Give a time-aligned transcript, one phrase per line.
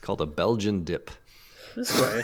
[0.00, 1.10] It's called a Belgian dip.
[1.76, 2.22] This way.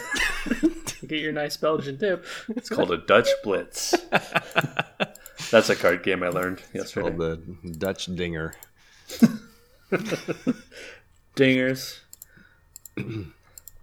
[1.02, 2.24] you get your nice Belgian dip.
[2.48, 3.94] It's called a Dutch Blitz.
[5.50, 6.80] That's a card game I learned yesterday.
[6.80, 7.36] It's called the
[7.72, 8.54] Dutch dinger.
[11.36, 11.98] Dingers.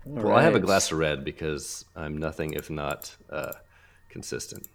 [0.05, 3.53] Well, I have a glass of red because I'm nothing if not uh,
[4.09, 4.67] consistent.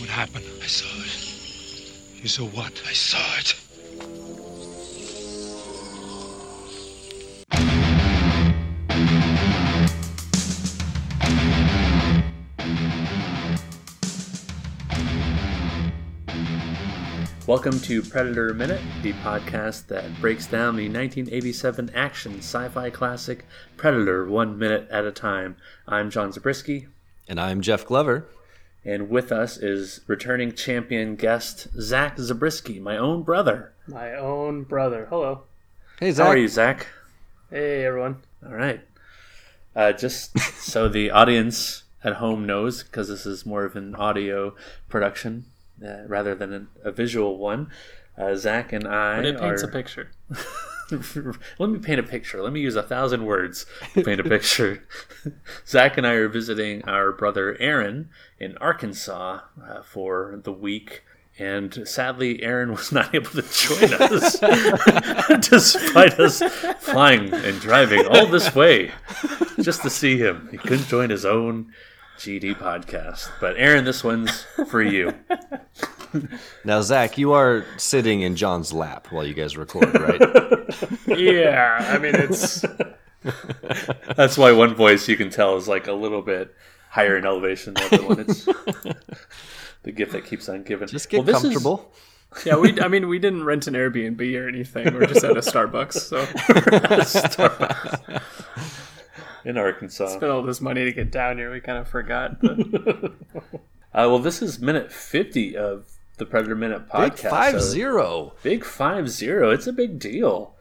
[0.00, 0.46] What happened?
[0.60, 2.20] I saw it.
[2.20, 2.82] You saw what?
[2.88, 3.54] I saw it.
[17.46, 23.44] Welcome to Predator Minute, the podcast that breaks down the 1987 action sci fi classic
[23.76, 25.56] Predator one minute at a time.
[25.86, 26.86] I'm John Zabriskie,
[27.28, 28.26] And I'm Jeff Glover.
[28.84, 33.72] and with us is returning champion guest Zach Zabriskie, my own brother.
[33.86, 35.06] My own brother.
[35.10, 35.42] Hello.
[36.00, 36.24] Hey, Zach.
[36.26, 36.86] How are you, Zach?
[37.50, 38.22] Hey, everyone.
[38.44, 38.80] All right.
[39.76, 44.54] Uh, just so the audience at home knows, because this is more of an audio
[44.88, 45.44] production
[45.84, 47.70] uh, rather than an, a visual one,
[48.16, 49.66] uh, Zach and I But it paints are.
[49.68, 50.10] a picture.
[51.58, 52.42] Let me paint a picture.
[52.42, 54.84] Let me use a thousand words to paint a picture.
[55.66, 61.02] Zach and I are visiting our brother Aaron in Arkansas uh, for the week.
[61.36, 64.38] And sadly, Aaron was not able to join us,
[65.48, 66.40] despite us
[66.78, 68.92] flying and driving all this way
[69.60, 70.48] just to see him.
[70.52, 71.72] He couldn't join his own
[72.18, 73.28] GD podcast.
[73.40, 75.14] But Aaron, this one's for you.
[76.64, 80.20] Now, Zach, you are sitting in John's lap while you guys record, right?
[81.08, 82.64] yeah, I mean, it's.
[84.16, 86.54] That's why one voice you can tell is like a little bit
[86.88, 88.20] higher in elevation than the other one.
[88.20, 88.44] It's
[89.82, 90.86] the gift that keeps on giving.
[90.86, 91.92] Just get Well, this is- comfortable.
[92.46, 92.80] Yeah, we.
[92.80, 94.94] I mean, we didn't rent an Airbnb or anything.
[94.94, 95.94] We're just at a Starbucks.
[95.94, 96.24] So
[99.44, 100.08] in Arkansas.
[100.08, 101.50] spent all this money to get down here.
[101.52, 102.40] We kind of forgot.
[102.40, 102.58] But
[103.94, 105.86] Uh, well, this is minute fifty of
[106.18, 107.10] the Predator Minute podcast.
[107.22, 108.32] Big five so- zero.
[108.42, 109.50] Big five zero.
[109.50, 110.54] It's a big deal.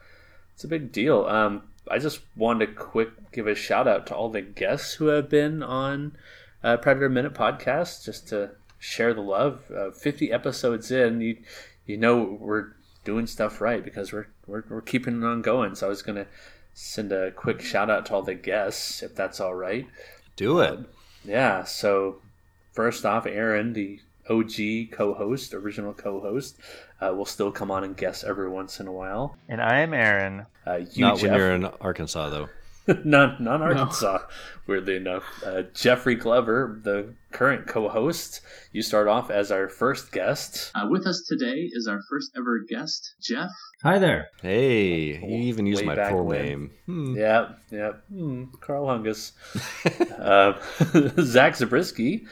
[0.53, 1.25] It's a big deal.
[1.25, 5.07] Um, I just wanted to quick give a shout out to all the guests who
[5.07, 6.15] have been on
[6.63, 9.63] uh, Predator Minute podcast, just to share the love.
[9.75, 11.37] Uh, Fifty episodes in, you
[11.87, 12.67] you know we're
[13.03, 15.73] doing stuff right because we're we're, we're keeping it on going.
[15.73, 16.27] So I was gonna
[16.73, 19.87] send a quick shout out to all the guests, if that's all right.
[20.35, 20.79] Do it.
[21.23, 21.63] Yeah.
[21.63, 22.17] So
[22.71, 26.57] first off, Aaron, the OG co-host, original co-host,
[27.01, 29.37] uh, will still come on and guest every once in a while.
[29.49, 30.45] And I'm Aaron.
[30.65, 32.49] Uh, you, Not Jeff, when you're in Arkansas, though.
[33.05, 34.19] non non Arkansas,
[34.67, 35.23] weirdly enough.
[35.45, 40.71] Uh, Jeffrey Glover, the current co-host, you start off as our first guest.
[40.75, 43.49] Uh, with us today is our first ever guest, Jeff.
[43.83, 44.27] Hi there.
[44.41, 46.71] Hey, You even used my full name.
[46.85, 47.15] Hmm.
[47.15, 47.93] Yeah, yeah.
[48.09, 49.31] Hmm, Carl Hungus.
[50.19, 52.25] uh, Zach Zabriskie,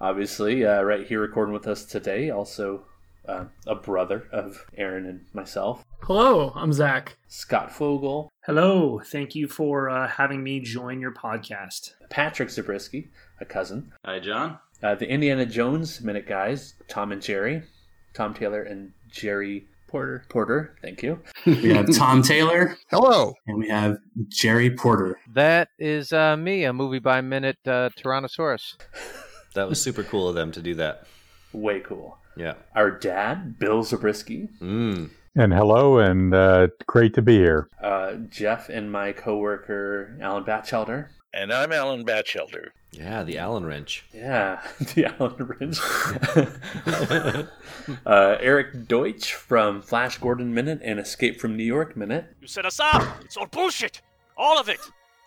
[0.00, 2.30] obviously, uh, right here recording with us today.
[2.30, 2.84] Also,
[3.28, 5.84] uh, a brother of Aaron and myself.
[6.02, 7.18] Hello, I'm Zach.
[7.28, 11.92] Scott Fogel, Hello, thank you for uh, having me join your podcast.
[12.08, 13.10] Patrick Zabriskie,
[13.42, 13.92] a cousin.
[14.06, 14.58] Hi, John.
[14.82, 17.62] Uh, the Indiana Jones Minute guys, Tom and Jerry,
[18.14, 20.24] Tom Taylor and Jerry Porter.
[20.30, 20.74] Porter.
[20.80, 21.20] Thank you.
[21.46, 23.34] We have Tom Taylor Hello.
[23.46, 23.98] and we have
[24.28, 25.18] Jerry Porter.
[25.34, 28.76] That is uh, me, a movie by minute uh, Tyrannosaurus.
[29.54, 31.06] That was super cool of them to do that.
[31.52, 32.16] Way cool.
[32.36, 32.54] Yeah.
[32.76, 35.10] Our dad, Bill Zabriskie, Mm.
[35.40, 37.68] And hello, and uh, great to be here.
[37.80, 41.10] uh, Jeff, and my coworker Alan Batchelder.
[41.32, 42.72] And I'm Alan Batchelder.
[42.90, 44.04] Yeah, the Allen wrench.
[44.12, 44.60] Yeah,
[44.94, 45.78] the Allen wrench.
[48.04, 52.34] uh, Eric Deutsch from Flash Gordon Minute and Escape from New York Minute.
[52.40, 53.22] You set us up.
[53.24, 54.02] It's all bullshit.
[54.36, 54.80] All of it.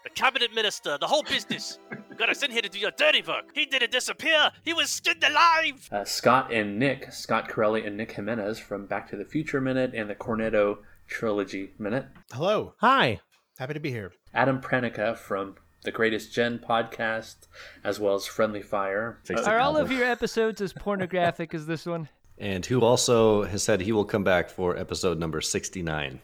[0.04, 1.78] The cabinet minister, the whole business.
[2.10, 3.52] You got us in here to do your dirty work.
[3.54, 4.52] He didn't disappear.
[4.64, 5.88] He was skinned alive.
[5.92, 9.94] Uh, Scott and Nick, Scott Corelli and Nick Jimenez from Back to the Future Minute
[9.94, 12.08] and the Cornetto Trilogy Minute.
[12.32, 12.74] Hello.
[12.80, 13.20] Hi.
[13.60, 14.12] Happy to be here.
[14.34, 17.48] Adam Pranica from the Greatest Gen podcast,
[17.84, 19.20] as well as Friendly Fire.
[19.24, 22.10] Fixed Are all of your episodes as pornographic as this one?
[22.38, 26.22] And who also has said he will come back for episode number 69.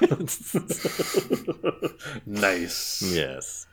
[2.26, 3.02] nice.
[3.02, 3.66] Yes.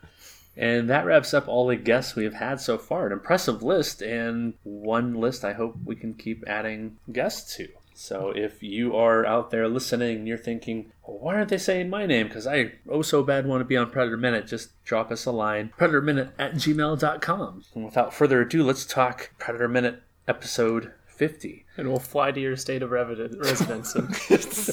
[0.56, 3.06] And that wraps up all the guests we've had so far.
[3.06, 7.68] An impressive list, and one list I hope we can keep adding guests to.
[7.94, 12.06] So if you are out there listening and you're thinking, why aren't they saying my
[12.06, 12.28] name?
[12.28, 15.32] Because I oh so bad want to be on Predator Minute, just drop us a
[15.32, 15.72] line.
[15.76, 17.64] PredatorMinute at gmail.com.
[17.74, 21.64] And without further ado, let's talk Predator Minute episode 50.
[21.78, 24.12] And we'll fly to your state of residence and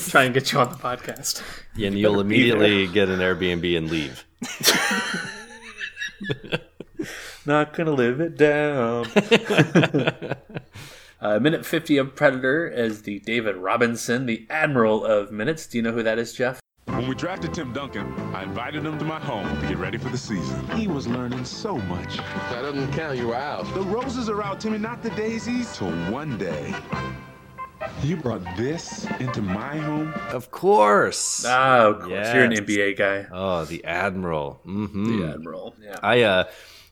[0.09, 1.43] try and get you on the podcast.
[1.75, 4.25] Yeah, and you'll immediately get an Airbnb and leave.
[7.45, 9.05] Not gonna live it down.
[11.21, 15.67] uh, minute 50 of Predator as the David Robinson, the Admiral of Minutes.
[15.67, 16.59] Do you know who that is, Jeff?
[16.95, 20.07] When we drafted Tim Duncan, I invited him to my home to get ready for
[20.09, 20.65] the season.
[20.77, 22.17] He was learning so much.
[22.17, 23.65] That doesn't count, you were out.
[23.73, 25.67] The roses are out, Timmy, not the daisies.
[25.67, 26.73] So one day,
[28.01, 30.13] you brought this into my home?
[30.31, 31.43] Of course.
[31.45, 32.33] Ah, of course.
[32.33, 33.27] You're an NBA guy.
[33.29, 34.61] Oh, the Admiral.
[34.63, 35.75] hmm The Admiral.
[35.81, 35.99] Yeah.
[36.01, 36.43] I uh,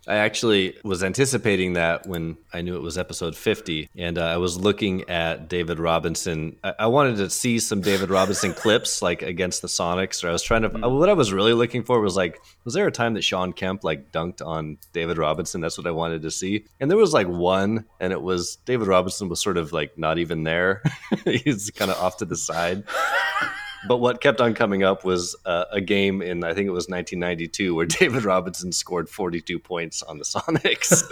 [0.07, 4.37] I actually was anticipating that when I knew it was episode 50, and uh, I
[4.37, 6.57] was looking at David Robinson.
[6.63, 10.23] I, I wanted to see some David Robinson clips, like against the Sonics.
[10.23, 10.69] Or I was trying to.
[10.69, 13.83] What I was really looking for was like, was there a time that Shawn Kemp
[13.83, 15.61] like dunked on David Robinson?
[15.61, 16.65] That's what I wanted to see.
[16.79, 20.17] And there was like one, and it was David Robinson was sort of like not
[20.17, 20.83] even there.
[21.25, 22.83] He's kind of off to the side.
[23.87, 26.87] But what kept on coming up was uh, a game in I think it was
[26.87, 31.03] 1992 where David Robinson scored 42 points on the Sonics.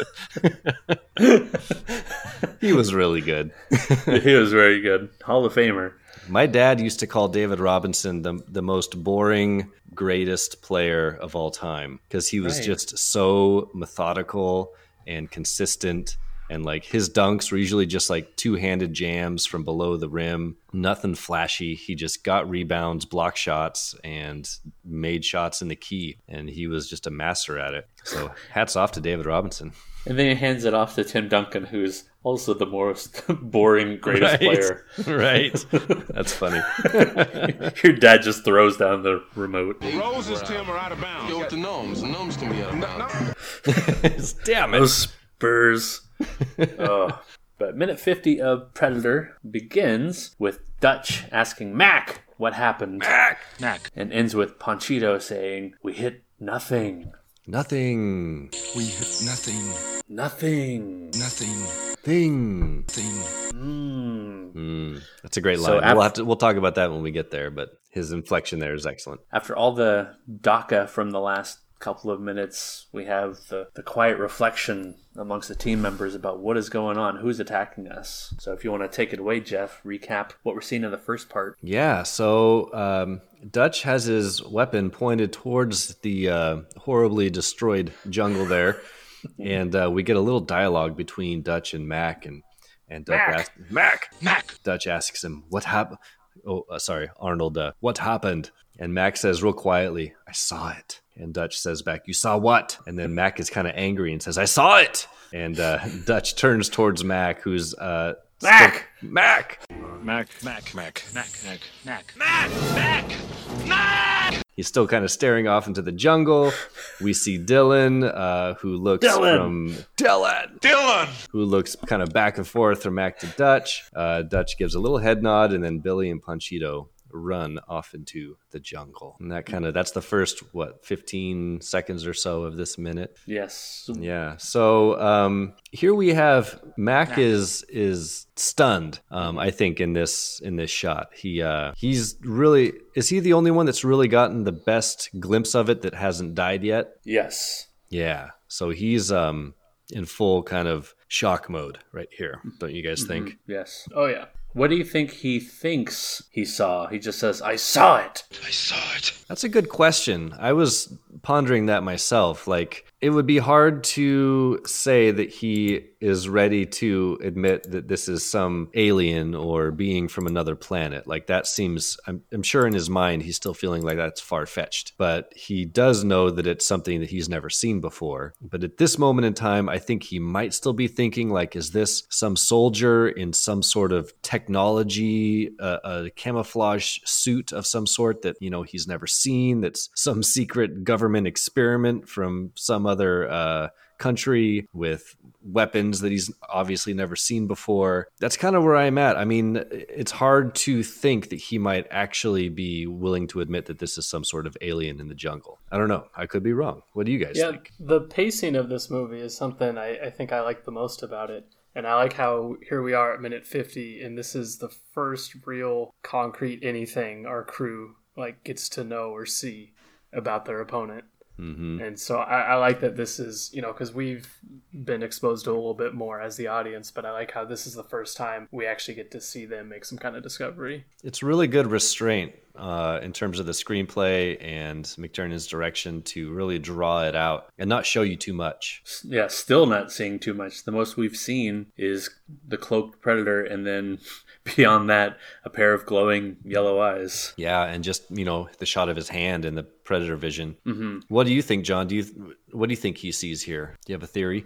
[2.62, 3.52] he was really good.
[4.06, 5.10] he was very good.
[5.24, 5.94] Hall of Famer.
[6.28, 11.52] My dad used to call David Robinson the the most boring, greatest player of all
[11.52, 12.66] time because he was Right.
[12.66, 14.74] just so methodical
[15.08, 16.18] and consistent.
[16.52, 20.58] And like his dunks were usually just like two handed jams from below the rim,
[20.74, 21.76] nothing flashy.
[21.76, 24.50] He just got rebounds, block shots, and
[24.84, 26.18] made shots in the key.
[26.28, 27.88] And he was just a master at it.
[28.04, 29.72] So hats off to David Robinson.
[30.06, 34.32] And then he hands it off to Tim Duncan, who's also the most boring, greatest
[34.34, 34.40] Right.
[34.42, 34.86] player.
[35.08, 35.66] Right.
[36.10, 36.60] That's funny.
[37.84, 39.80] Your dad just throws down the remote.
[39.80, 41.32] The roses, Tim, are out of bounds.
[41.32, 42.02] Yo, with the gnomes.
[42.02, 44.34] The gnomes can be out of bounds.
[44.44, 44.80] Damn it.
[44.80, 45.08] Those
[45.38, 46.02] Spurs.
[46.80, 47.22] oh.
[47.58, 53.00] But minute 50 of Predator begins with Dutch asking Mac what happened.
[53.00, 53.40] Mac!
[53.60, 53.92] Mac.
[53.96, 57.12] And ends with Ponchito saying, We hit nothing.
[57.46, 58.50] Nothing.
[58.76, 60.02] We hit nothing.
[60.10, 61.12] Nothing.
[61.12, 61.96] Nothing.
[62.04, 62.84] Thing.
[62.88, 63.52] Thing.
[63.54, 64.54] Mm.
[64.54, 65.84] Mm, that's a great So line.
[65.84, 68.60] af- we'll have to we'll talk about that when we get there, but his inflection
[68.60, 69.22] there is excellent.
[69.32, 74.18] After all the DACA from the last couple of minutes, we have the, the quiet
[74.18, 78.34] reflection amongst the team members about what is going on, who's attacking us.
[78.40, 80.98] So if you want to take it away, Jeff, recap what we're seeing in the
[80.98, 81.58] first part.
[81.62, 88.80] Yeah, so um, Dutch has his weapon pointed towards the uh, horribly destroyed jungle there,
[89.40, 92.44] and uh, we get a little dialogue between Dutch and Mac, and
[92.88, 93.40] and Dutch Mac!
[93.40, 94.64] asks, Mac, Mac.
[94.64, 96.00] Dutch asks him, "What happened?"
[96.46, 97.58] Oh, uh, sorry, Arnold.
[97.58, 98.52] Uh, what happened?
[98.80, 102.78] And Mac says real quietly, "I saw it." And Dutch says back, "You saw what?"
[102.88, 106.36] And then Mac is kind of angry and says, "I saw it." And uh, Dutch
[106.36, 108.88] turns towards Mac, who's uh, Mac!
[108.98, 109.60] still- Mac.
[110.04, 112.14] Mac, Mac, Mac, Mac, Mac, Mac.
[112.18, 112.50] Mac!
[112.74, 113.68] Mac!
[113.68, 114.42] Mac!
[114.56, 116.52] He's still kind of staring off into the jungle.
[117.00, 119.38] We see Dillon, uh, who looks Dillon!
[119.38, 121.08] from Dillon, Dillon!
[121.32, 123.84] who looks kind of back and forth from Mac to Dutch.
[123.96, 128.38] Uh, Dutch gives a little head nod, and then Billy and Panchito run off into
[128.52, 129.18] the jungle.
[129.20, 133.18] And that kind of that's the first what 15 seconds or so of this minute.
[133.26, 133.90] Yes.
[133.94, 134.38] Yeah.
[134.38, 139.00] So um, here we have Mac is is stunned.
[139.10, 143.34] Um, I think in this in this shot, he uh, he's really is he the
[143.34, 146.94] only one that's really gotten the best glimpse of it that hasn't died yet?
[147.04, 147.68] Yes.
[147.90, 148.30] Yeah.
[148.48, 149.54] So he's um,
[149.92, 152.42] in full kind of shock mode right here.
[152.60, 153.38] Don't you guys think?
[153.48, 153.88] Yes.
[153.94, 154.26] Oh, yeah.
[154.54, 156.88] What do you think he thinks he saw?
[156.88, 158.24] He just says, I saw it.
[158.46, 159.14] I saw it.
[159.28, 160.36] That's a good question.
[160.38, 162.48] I was pondering that myself.
[162.48, 168.08] Like, it would be hard to say that he is ready to admit that this
[168.08, 171.08] is some alien or being from another planet.
[171.08, 174.46] Like, that seems, I'm, I'm sure in his mind, he's still feeling like that's far
[174.46, 174.94] fetched.
[174.98, 178.34] But he does know that it's something that he's never seen before.
[178.42, 181.72] But at this moment in time, I think he might still be thinking, like, is
[181.72, 188.22] this some soldier in some sort of technology, uh, a camouflage suit of some sort
[188.24, 193.70] that, you know, he's never seen, that's some secret government experiment from some other uh,
[194.02, 198.08] country with weapons that he's obviously never seen before.
[198.20, 199.16] That's kind of where I'm at.
[199.16, 203.80] I mean, it's hard to think that he might actually be willing to admit that
[203.80, 205.60] this is some sort of alien in the jungle.
[205.72, 206.08] I don't know.
[206.16, 206.82] I could be wrong.
[206.94, 207.38] What do you guys think?
[207.38, 207.72] yeah, think?
[207.80, 211.30] the pacing of this movie is something I, I think I like the most about
[211.30, 211.46] it.
[211.74, 215.36] And I like how here we are at minute 50, and this is the first
[215.46, 219.74] real concrete anything our crew like gets to know or see
[220.12, 221.06] about their opponent.
[221.42, 221.82] Mm-hmm.
[221.82, 224.32] And so I, I like that this is, you know, because we've
[224.74, 227.66] been exposed to a little bit more as the audience, but I like how this
[227.66, 230.86] is the first time we actually get to see them make some kind of discovery.
[231.04, 236.60] It's really good restraint uh, in terms of the screenplay and McTiernan's direction to really
[236.60, 238.84] draw it out and not show you too much.
[239.04, 240.64] Yeah, still not seeing too much.
[240.64, 242.10] The most we've seen is
[242.48, 244.00] the cloaked predator, and then
[244.56, 247.34] beyond that, a pair of glowing yellow eyes.
[247.38, 250.58] Yeah, and just you know the shot of his hand and the predator vision.
[250.66, 251.00] Mm-hmm.
[251.10, 251.88] What do you think, John?
[251.88, 253.78] Do you what do you think he sees here?
[253.86, 254.46] Do you have a theory?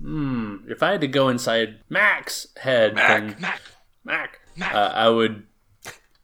[0.00, 0.56] Hmm.
[0.68, 3.60] If I had to go inside Mac's head, Mac, then Mac,
[4.04, 4.40] Mac,
[4.74, 5.46] Uh, I would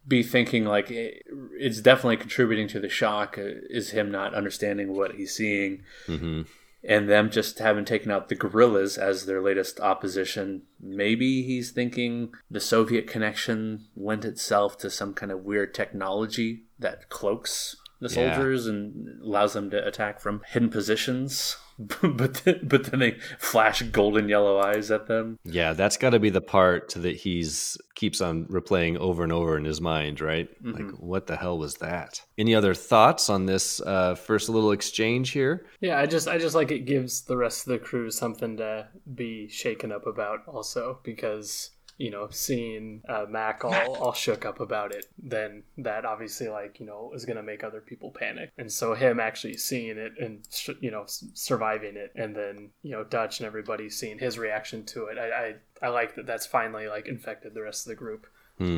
[0.07, 1.23] be thinking like it,
[1.59, 3.37] it's definitely contributing to the shock.
[3.37, 6.43] Uh, is him not understanding what he's seeing, mm-hmm.
[6.87, 10.61] And them just having taken out the guerrillas as their latest opposition.
[10.79, 17.09] Maybe he's thinking the Soviet connection lent itself to some kind of weird technology that
[17.09, 18.33] cloaks the Yeah.
[18.35, 21.57] soldiers and allows them to attack from hidden positions.
[22.01, 25.37] but then, but then they flash golden yellow eyes at them.
[25.43, 29.57] Yeah, that's got to be the part that he's keeps on replaying over and over
[29.57, 30.49] in his mind, right?
[30.63, 30.73] Mhm.
[30.73, 32.21] Like, what the hell was that?
[32.37, 35.65] Any other thoughts on this uh, first little exchange here?
[35.79, 38.87] Yeah, I just I just like it gives the rest of the crew something to
[39.13, 44.59] be shaken up about also because you know seeing uh, Mac all all shook up
[44.59, 48.71] about it, then that obviously like you know is gonna make other people panic, and
[48.71, 53.03] so him actually seeing it and sh- you know surviving it, and then you know
[53.03, 56.87] Dutch and everybody seeing his reaction to it, I I, I like that that's finally
[56.87, 58.27] like infected the rest of the group.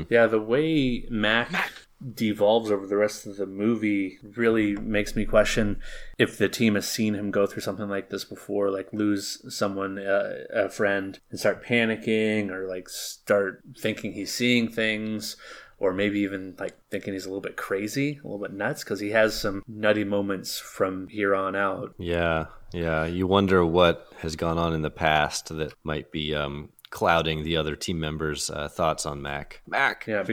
[0.10, 1.72] Yeah, the way Mac
[2.14, 5.82] devolves over the rest of the movie really makes me question
[6.18, 10.00] if the team has seen him go through something like this before, like lose someone,
[10.00, 15.36] uh, a friend, and start panicking, or like start thinking he's seeing things,
[15.78, 19.00] or maybe even like thinking he's a little bit crazy, a little bit nuts, because
[19.00, 21.94] he has some nutty moments from here on out.
[21.98, 23.06] Yeah, yeah.
[23.06, 27.58] You wonder what has gone on in the past that might be um, clouding the
[27.58, 29.62] other team members' uh, thoughts on Mac.
[29.68, 30.06] Mac.
[30.08, 30.24] Yeah,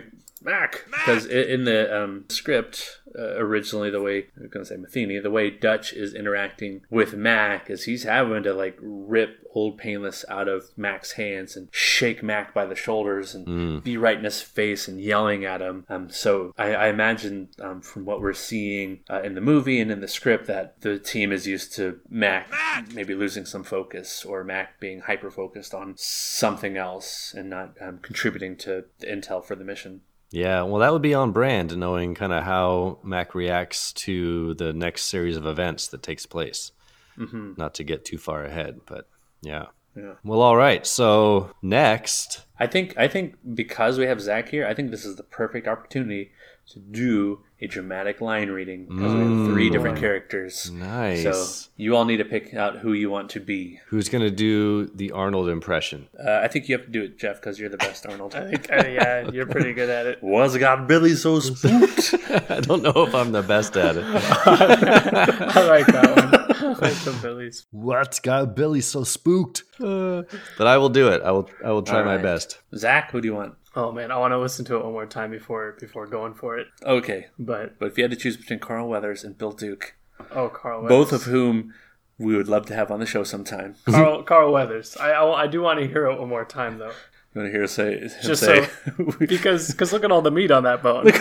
[0.43, 0.85] Mac.
[0.91, 5.19] Because in the um, script uh, originally, the way I was going to say Matheny,
[5.19, 10.25] the way Dutch is interacting with Mac is he's having to like rip Old Painless
[10.29, 13.83] out of Mac's hands and shake Mac by the shoulders and Mm.
[13.85, 15.87] be right in his face and yelling at him.
[15.89, 19.91] Um, so I, I imagine um, from what we're seeing uh, in the movie and
[19.91, 22.51] in the script that the team is used to Mac
[22.93, 27.99] maybe losing some focus or Mac being hyper focused on something else and not um,
[28.03, 30.03] contributing to the intel for the mission.
[30.31, 34.73] Yeah, well, that would be on brand, knowing kind of how Mac reacts to the
[34.73, 36.73] next series of events that takes place.
[37.17, 37.57] Mhm.
[37.57, 39.09] Not to get too far ahead, but
[39.41, 39.67] yeah.
[39.97, 40.15] Yeah.
[40.25, 40.87] Well, all right.
[40.87, 45.17] So next, I think I think because we have Zach here, I think this is
[45.17, 46.33] the perfect opportunity
[46.73, 49.73] to do a dramatic line reading because we have three Mm.
[49.73, 50.71] different characters.
[50.71, 51.23] Nice.
[51.23, 53.81] So you all need to pick out who you want to be.
[53.87, 56.09] who's going to do the Arnold impression?
[56.23, 58.35] Uh, I think you have to do it, Jeff, because you're the best Arnold.
[58.35, 60.23] I think uh, yeah, you're pretty good at it.
[60.23, 62.15] Was got Billy so spooked?
[62.51, 64.05] I don't know if I'm the best at it.
[64.05, 66.75] I like that one.
[66.81, 67.67] Like the Billies.
[67.71, 69.63] What's got Billy so spooked?
[69.79, 71.23] but I will do it.
[71.23, 71.49] I will.
[71.65, 72.59] I will try All my best.
[72.75, 73.55] Zach, who do you want?
[73.77, 76.57] Oh man, I want to listen to it one more time before before going for
[76.59, 76.67] it.
[76.83, 79.95] Okay, But but if you had to choose between Carl Weathers and Bill Duke,
[80.35, 81.75] oh, Carl, both of whom
[82.19, 83.75] we would love to have on the show sometime.
[83.85, 84.97] Carl Carl Weathers.
[84.99, 86.93] I, I I do want to hear it one more time though,
[87.35, 88.67] You want to hear us say him just say,
[88.97, 91.05] so because because look at all the meat on that bone.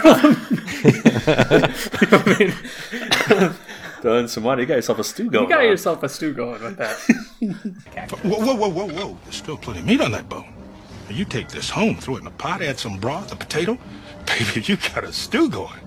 [1.28, 2.52] I mean,
[4.02, 4.62] throw in some water.
[4.62, 5.44] You got yourself a stew going.
[5.44, 5.66] you got on.
[5.66, 6.96] yourself a stew going with that.
[8.24, 9.18] Whoa, whoa, whoa, whoa, whoa.
[9.26, 10.55] There's still plenty of meat on that bone.
[11.10, 13.78] Now, You take this home, throw it in a pot, add some broth, a potato.
[14.26, 15.80] Baby, you got a stew going.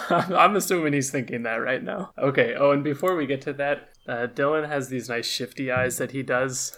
[0.10, 2.12] I'm assuming he's thinking that right now.
[2.18, 2.54] Okay.
[2.54, 6.10] Oh, and before we get to that, uh, Dillon has these nice shifty eyes that
[6.10, 6.76] he does,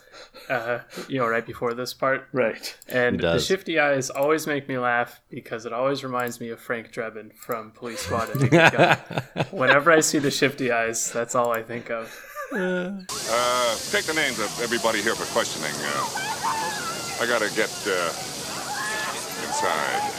[0.51, 2.29] uh, you know, right before this part.
[2.33, 2.77] Right.
[2.89, 6.93] And the shifty eyes always make me laugh because it always reminds me of Frank
[6.93, 8.29] Drebin from Police Squad.
[8.31, 12.15] and Whenever I see the shifty eyes, that's all I think of.
[12.53, 15.73] Uh, take the names of everybody here for questioning.
[17.21, 18.13] I gotta get uh,
[19.47, 20.11] inside.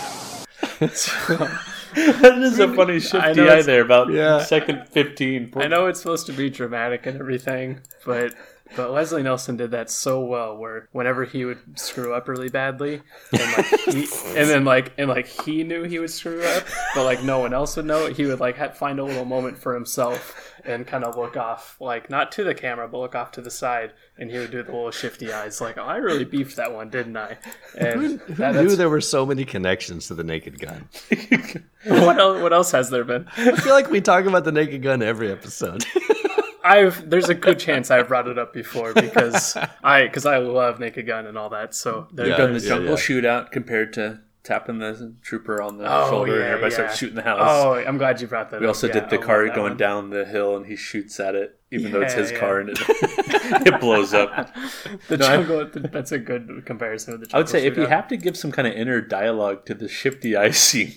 [1.95, 4.39] that is a funny I shifty eye there about Yeah.
[4.43, 5.53] second 15.
[5.55, 8.33] I know it's supposed to be dramatic and everything, but
[8.75, 10.57] but Leslie Nielsen did that so well.
[10.57, 15.09] Where whenever he would screw up really badly, and like he, and then like and
[15.09, 16.63] like he knew he would screw up,
[16.95, 18.17] but like no one else would know it.
[18.17, 21.77] He would like ha- find a little moment for himself and kind of look off,
[21.79, 24.63] like not to the camera, but look off to the side, and he would do
[24.63, 27.38] the little shifty eyes, like, "Oh, I really beefed that one, didn't I?"
[27.77, 30.89] And Who that, knew there were so many connections to the Naked Gun?
[31.86, 32.41] what else?
[32.41, 33.27] What else has there been?
[33.38, 35.86] I feel like we talk about the Naked Gun every episode.
[36.65, 40.79] I've there's a good chance I've brought it up before because I because I love
[40.79, 41.75] Naked Gun and all that.
[41.75, 46.09] So there They've done the jungle shootout compared to tapping the trooper on the Oh,
[46.09, 46.77] shoulder and everybody yeah.
[46.77, 47.39] starts shooting the house.
[47.41, 48.69] Oh, I'm glad you brought that We up.
[48.69, 49.77] also Yeah, did the I car going one.
[49.77, 52.39] down the hill and he shoots at it, even though it's his yeah.
[52.39, 54.55] car and it, it blows up.
[55.07, 55.69] The No, I- jungle.
[55.91, 57.25] that's a good comparison with the.
[57.27, 59.73] Jungle I would say if you have to give some kind of inner dialogue to
[59.73, 60.93] the shifty eye scene,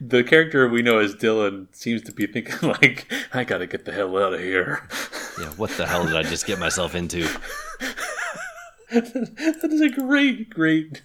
[0.00, 3.92] the character we know as Dillon seems to be thinking like, "I gotta get the
[3.92, 4.86] hell out of here."
[5.40, 7.26] Yeah, what the hell did I just get myself into?
[8.90, 11.02] that is a great, great.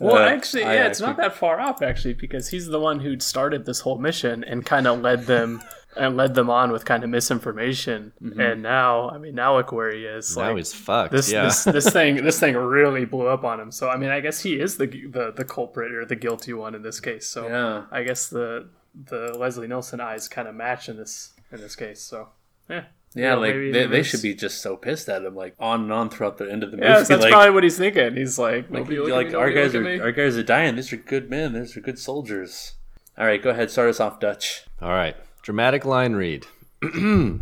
[0.00, 3.18] Well, uh, actually, yeah, it's not that far off actually, because he's the one who
[3.20, 5.62] started this whole mission and kind of led them
[5.96, 8.12] and led them on with kind of misinformation.
[8.22, 8.38] Mhm.
[8.52, 10.36] And now, I mean, now look where he is.
[10.36, 11.44] Now like, he's fucked, This, yeah.
[11.44, 13.72] this this thing this thing really blew up on him.
[13.72, 16.74] So I mean, I guess he is the the the culprit or the guilty one
[16.74, 17.26] in this case.
[17.26, 17.84] So Yeah.
[17.90, 22.02] I guess the the Leslie Nielsen eyes kind of match in this in this case.
[22.02, 22.28] So
[22.68, 22.84] yeah.
[23.16, 25.84] Yeah, You know, like they, they, should be just so pissed at him, like on
[25.84, 26.86] and on throughout the end of the movie.
[26.86, 28.14] Yes, that's like, probably what he's thinking.
[28.14, 30.00] He's like, like, nobody look at like me, our guys look are at me.
[30.00, 30.76] our guys are dying.
[30.76, 31.54] These are good men.
[31.54, 32.74] These are good soldiers.
[33.16, 33.70] All right, go ahead.
[33.70, 34.66] Start us off, Dutch.
[34.82, 35.16] All right.
[35.40, 36.46] Dramatic line read.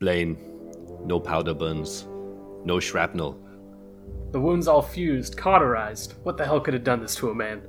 [0.00, 0.36] Blaine,
[1.04, 2.06] no powder burns,
[2.64, 3.38] no shrapnel.
[4.32, 6.14] The wound's all fused, cauterized.
[6.24, 7.62] What the hell could have done this to a man?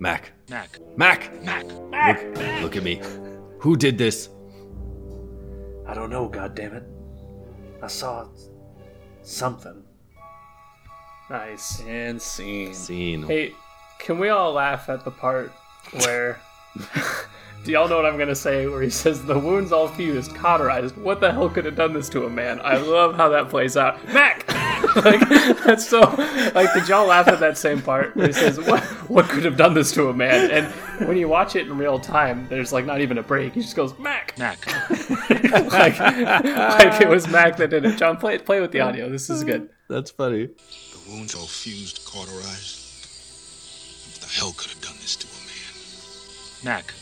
[0.00, 0.78] Mac, Mac.
[0.98, 2.22] Mac, Mac.
[2.22, 3.00] look, look at me.
[3.60, 4.28] Who did this?
[5.88, 6.28] I don't know.
[6.28, 6.84] God damn it!
[7.82, 8.28] I saw
[9.22, 9.82] something.
[11.30, 11.82] Nice.
[11.82, 12.74] And scene.
[12.74, 13.22] Scene.
[13.24, 13.54] Hey,
[13.98, 15.52] can we all laugh at the part
[15.92, 16.40] where.
[17.64, 18.66] Do y'all know what I'm gonna say?
[18.66, 20.96] Where he says the wound's all fused, cauterized.
[20.96, 22.60] What the hell could have done this to a man?
[22.62, 24.02] I love how that plays out.
[24.12, 24.48] Mac,
[24.96, 25.20] like
[25.64, 26.00] that's so.
[26.54, 29.56] Like, did y'all laugh at that same part where he says what what could have
[29.56, 30.50] done this to a man?
[30.50, 30.66] And
[31.06, 33.52] when you watch it in real time, there's like not even a break.
[33.52, 34.66] He just goes Mac, Mac,
[35.70, 37.98] like, like it was Mac that did it.
[37.98, 39.10] John, play play with the audio.
[39.10, 39.68] This is good.
[39.88, 40.46] That's funny.
[40.46, 42.76] The wounds all fused, cauterized.
[44.12, 46.76] What the hell could have done this to a man?
[46.76, 46.94] Mac.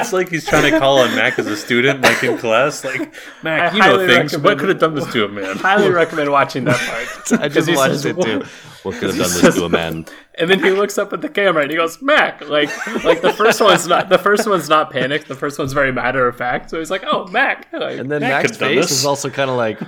[0.00, 2.84] It's like he's trying to call on Mac as a student, like in class.
[2.84, 4.38] Like Mac, I you know highly things.
[4.38, 5.56] What could have done this to a man?
[5.58, 7.40] Highly recommend watching that part.
[7.42, 8.44] I just watched says, it too.
[8.84, 10.06] What could have done this says- to a man?
[10.38, 12.70] And then he looks up at the camera and he goes, "Mac." Like,
[13.02, 15.26] like the first one's not the first one's not panicked.
[15.26, 16.70] The first one's very matter of fact.
[16.70, 18.92] So he's like, "Oh, Mac." Like, And then Mac Mac's face this.
[19.00, 19.80] is also kind of like,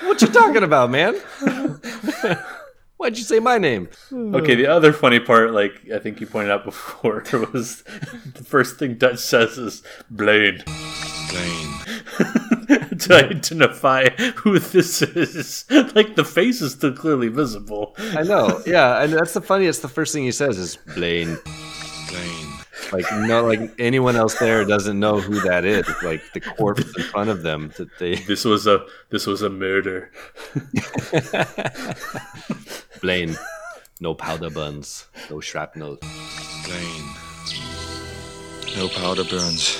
[0.00, 1.14] "What you talking about, man?
[3.02, 4.32] Why'd you say my name?" Hmm.
[4.36, 8.78] Okay, the other funny part, like I think you pointed out before, was the first
[8.78, 10.62] thing Dutch says is Blaine.
[11.30, 11.72] Blaine.
[12.98, 15.64] to identify who this is.
[15.94, 17.96] Like the face is still clearly visible.
[17.98, 18.62] I know.
[18.64, 19.82] Yeah, and that's the funniest.
[19.82, 21.38] The first thing he says is Blaine.
[22.08, 22.41] Blaine.
[22.90, 25.86] Like no, like anyone else there doesn't know who that is.
[26.02, 28.16] Like the corpse in front of them that they.
[28.26, 30.10] This was a this was a murder.
[33.00, 33.36] Blaine,
[34.00, 35.98] no powder burns, no shrapnel.
[36.66, 37.14] Blaine.
[38.76, 39.78] No powder burns.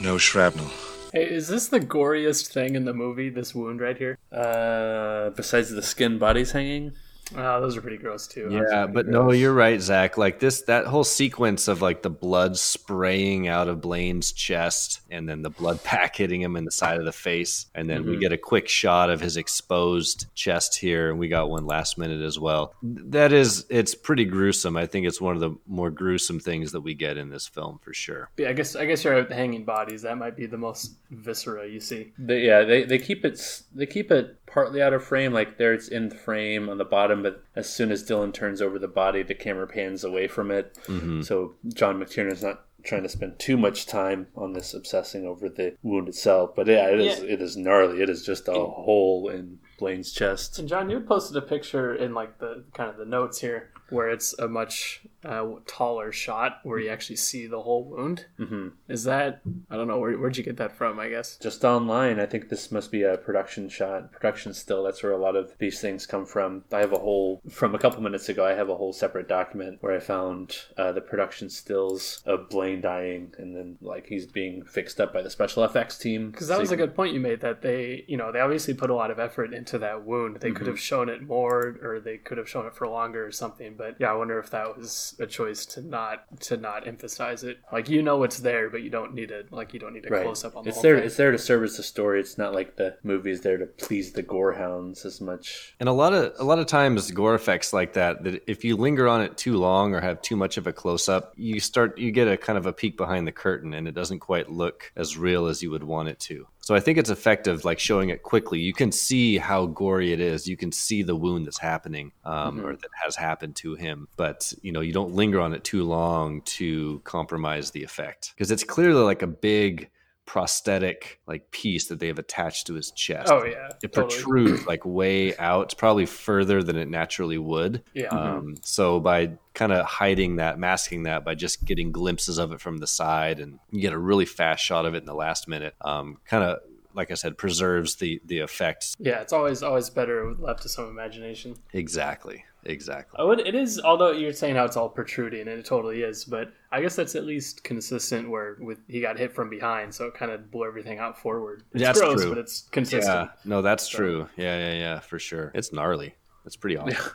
[0.00, 0.70] No shrapnel.
[1.12, 3.28] Hey, is this the goriest thing in the movie?
[3.30, 4.18] This wound right here.
[4.32, 6.92] Uh, besides the skin bodies hanging.
[7.34, 8.48] Oh, those are pretty gross too.
[8.50, 10.16] Yeah, but no, you're right, Zach.
[10.16, 15.28] Like this, that whole sequence of like the blood spraying out of Blaine's chest, and
[15.28, 18.16] then the blood pack hitting him in the side of the face, and then we
[18.16, 18.20] Mhm.
[18.20, 22.22] get a quick shot of his exposed chest here, and we got one last minute
[22.22, 22.74] as well.
[22.82, 24.76] That is, it's pretty gruesome.
[24.76, 27.78] I think it's one of the more gruesome things that we get in this film
[27.82, 28.30] for sure.
[28.36, 30.02] Yeah, I guess I guess you're at the hanging bodies.
[30.02, 32.12] That might be the most viscera you see.
[32.18, 33.40] They, yeah, they, they keep it
[33.74, 35.32] they keep it partly out of frame.
[35.32, 38.60] Like there, it's in the frame on the bottom, but as soon as Dillon turns
[38.62, 40.76] over the body, the camera pans away from it.
[40.86, 41.24] Mhm.
[41.24, 45.74] So John McTiernan's not trying to spend too much time on this obsessing over the
[45.82, 46.54] wound itself.
[46.54, 47.30] But yeah, it is Yeah.
[47.30, 48.00] it is gnarly.
[48.00, 50.58] It is just a hole in Blaine's chest.
[50.58, 54.10] And John, you posted a picture in like the kind of the notes here where
[54.10, 58.26] it's a much uh, taller shot where you actually see the whole wound.
[58.36, 60.98] hmm Is that I don't know where, where'd you get that from?
[60.98, 61.36] I guess.
[61.36, 64.82] Just online, I think this must be a production shot, production still.
[64.84, 66.64] That's where a lot of these things come from.
[66.72, 69.78] I have a whole, from a couple minutes ago, I have a whole separate document
[69.80, 74.62] where I found uh, the production stills of Blaine dying and then like he's being
[74.64, 76.30] fixed up by the special effects team.
[76.30, 77.40] Because that So was a good point you made.
[77.40, 80.36] That they, you know, they obviously put a lot of effort into that wound.
[80.40, 80.70] They could Mhm.
[80.70, 83.74] have shown it more, or they could have shown it for longer, or something.
[83.76, 87.58] But yeah, I wonder if that was a choice to not to not emphasize it.
[87.72, 89.52] Like you know it's there, but you don't need it.
[89.52, 90.22] Like you don't need a Right.
[90.22, 90.96] close up on the it's whole there.
[90.96, 91.04] thing.
[91.06, 92.20] It's there to service the story.
[92.20, 95.74] It's not like the movie is there to please the gore hounds as much.
[95.80, 98.76] And a lot of a lot of times gore effects like that that if you
[98.76, 101.98] linger on it too long or have too much of a close up, you start
[101.98, 104.92] you get a kind of a peek behind the curtain and it doesn't quite look
[104.96, 106.46] as real as you would want it to.
[106.66, 108.58] So I think it's effective, like showing it quickly.
[108.58, 110.48] You can see how gory it is.
[110.48, 114.08] You can see the wound that's happening, um, or that has happened to him.
[114.16, 118.50] But you know, you don't linger on it too long to compromise the effect because
[118.50, 119.90] it's clearly like a big
[120.26, 123.32] prosthetic like piece that they have attached to his chest.
[123.32, 124.08] Oh, yeah, it totally.
[124.08, 125.66] protrudes like way out.
[125.66, 127.82] It's probably further than it naturally would.
[127.94, 128.08] Yeah.
[128.08, 132.60] Um, so by kind of hiding that, masking that by just getting glimpses of it
[132.60, 135.48] from the side, and you get a really fast shot of it in the last
[135.48, 135.74] minute.
[135.80, 136.58] Um, kind of
[136.92, 138.96] like I said, preserves the the effects.
[138.98, 141.54] Yeah, it's always always better left to some imagination.
[141.72, 142.44] Exactly.
[142.68, 143.24] Exactly.
[143.32, 143.80] It, it is.
[143.80, 147.14] Although you're saying how it's all protruding, and it totally is, but I guess that's
[147.14, 148.28] at least consistent.
[148.30, 151.62] Where with he got hit from behind, so it kind of blew everything out forward.
[151.72, 152.30] It's That's gross, true.
[152.30, 153.30] but it's consistent.
[153.30, 153.36] Yeah.
[153.44, 154.28] No, that's So- true.
[154.36, 155.50] Yeah, yeah, yeah, for sure.
[155.54, 156.14] It's gnarly.
[156.44, 157.12] It's pretty awesome.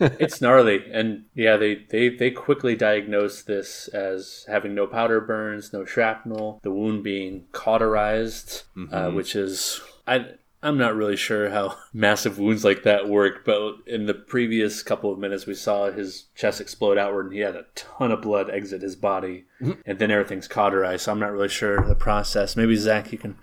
[0.00, 5.70] it's gnarly and yeah they, they they quickly diagnosed this as having no powder burns
[5.70, 9.14] no shrapnel the wound being cauterized uh, Mhm.
[9.16, 10.24] which is i
[10.62, 15.12] i'm not really sure how massive wounds like that work but in the previous couple
[15.12, 18.50] of minutes we saw his chest explode outward and he had a ton of blood
[18.50, 19.44] exit his body.
[19.60, 19.80] Mm-hmm.
[19.84, 22.56] And then everything's cauterized so i'm not really sure the process.
[22.56, 23.36] Maybe zach you can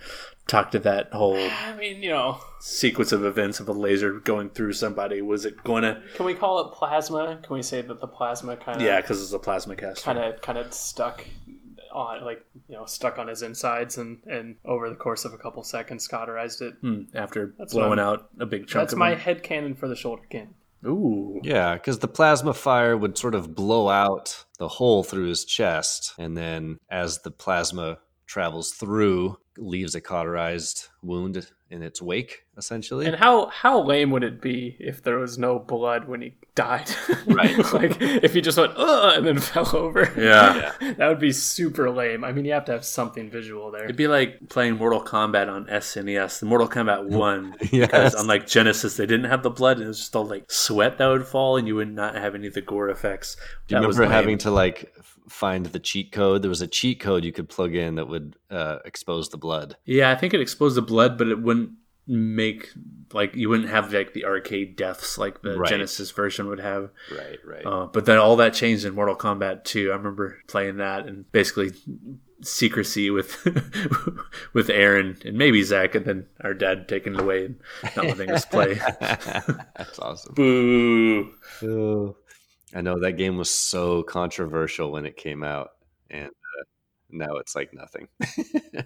[0.48, 4.50] talk to that whole I mean, you know, sequence of events of a laser going
[4.50, 5.22] through somebody.
[5.22, 7.40] Was it going to can we call it plasma?
[7.44, 10.20] Can we say that the plasma kind of yeah because it's a plasma cast kind
[10.20, 11.26] of kind of stuck
[11.98, 15.38] on like you know stuck on his insides and and over the course of a
[15.38, 16.76] couple seconds cauterized it.
[16.82, 18.84] Hmm, after That's blowing what out a big chunk of it.
[18.84, 19.20] That's of my him.
[19.20, 20.54] head canon for the shoulder cannon.
[20.86, 21.42] Ooh.
[21.44, 26.14] Yeah, because the plasma fire would sort of blow out the hole through his chest,
[26.20, 33.06] and then as the plasma travels through, leaves a cauterized wound in its wake, essentially.
[33.06, 36.90] And how how lame would it be if there was no blood when he died?
[37.28, 37.58] Right.
[37.74, 40.12] like if he just went Ugh, and then fell over.
[40.18, 40.72] Yeah.
[40.98, 42.24] that would be super lame.
[42.24, 43.84] I mean, you have to have something visual there.
[43.84, 47.56] It'd be like playing Mortal Kombat on SNES, the Mortal Kombat 1.
[47.72, 47.88] Yes.
[47.88, 50.98] Because unlike Genesis, they didn't have the blood, and it was just all like sweat
[50.98, 53.36] that would fall, and you would not have any of the gore effects.
[53.68, 54.94] Do you That remember having to like
[55.28, 56.42] find the cheat code?
[56.42, 59.76] There was a cheat code you could plug in that would uh, expose the blood.
[59.86, 61.72] Yeah, I think it exposed the blood, but it wouldn't
[62.08, 62.70] make
[63.14, 65.70] like you wouldn't have like the arcade deaths like the Right.
[65.70, 66.90] Genesis version would have.
[67.12, 67.66] Right, right.
[67.66, 69.92] Uh, but then all that changed in Mortal Kombat 2.
[69.92, 71.72] I remember playing that and basically
[72.42, 73.46] secrecy with
[74.54, 77.60] with Aaron and maybe Zach, and then our dad taking it away and
[77.96, 78.76] not letting us play.
[79.00, 80.34] That's awesome.
[80.36, 81.34] Boo!
[81.60, 82.16] Boo.
[82.76, 85.72] I know that game was so controversial when it came out,
[86.10, 86.30] and
[87.10, 88.08] now it's like nothing.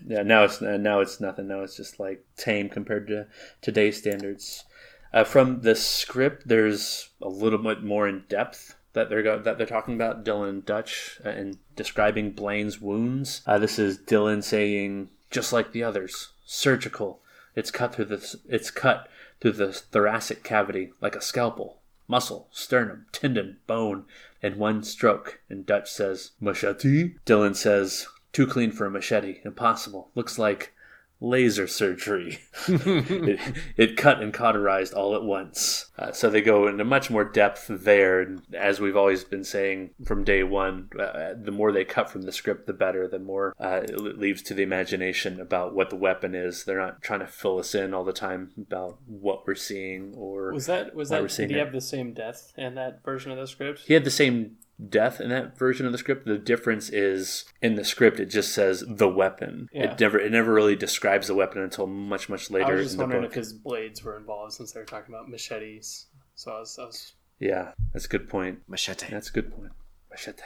[0.08, 1.48] Yeah, now it's uh, now it's nothing.
[1.48, 3.28] Now it's just like tame compared to
[3.62, 4.66] today's standards.
[5.14, 9.58] Uh, from the script, there's a little bit more in depth that they're go- that
[9.58, 13.42] they're talking about Dillon Dutch uh, and describing Blaine's wounds.
[13.46, 17.22] Uh, this is Dillon saying, just like the others, surgical.
[17.56, 19.08] It's cut through the it's cut
[19.40, 21.81] through the thoracic cavity like a scalpel.
[22.12, 24.04] Muscle, sternum, tendon, bone,
[24.42, 25.40] in one stroke.
[25.50, 27.16] And Dutch says, machete?
[27.24, 29.40] Dillon says, too clean for a machete.
[29.46, 30.12] Impossible.
[30.14, 30.74] Looks like
[31.22, 32.40] laser surgery.
[32.68, 33.40] it,
[33.78, 35.92] it cut and cauterized all at once.
[35.98, 38.22] Uh, so they go into much more depth there.
[38.22, 42.24] And as we've always been saying from day one, uh, the more they cut from
[42.24, 43.08] the script, the better.
[43.08, 46.64] The more uh, it leaves to the imagination about what the weapon is.
[46.64, 50.52] They're not trying to fill us in all the time about what we're seeing or
[50.52, 51.60] Was that was that did he it.
[51.60, 53.82] have the same death in that version of the script?
[53.86, 54.58] He had the same
[54.90, 56.26] death in that version of the script.
[56.26, 59.70] The difference is in the script it just says the weapon.
[59.72, 59.92] Yeah.
[59.92, 62.66] It never it never really describes the weapon until much much later.
[62.66, 63.32] I later was just in the wondering book.
[63.32, 66.08] if his blades were involved since they were talking about machetes.
[66.36, 68.60] So I was, I was Yeah, that's a good point.
[68.68, 69.08] Machete.
[69.10, 69.72] That's a good point.
[70.10, 70.44] Machete.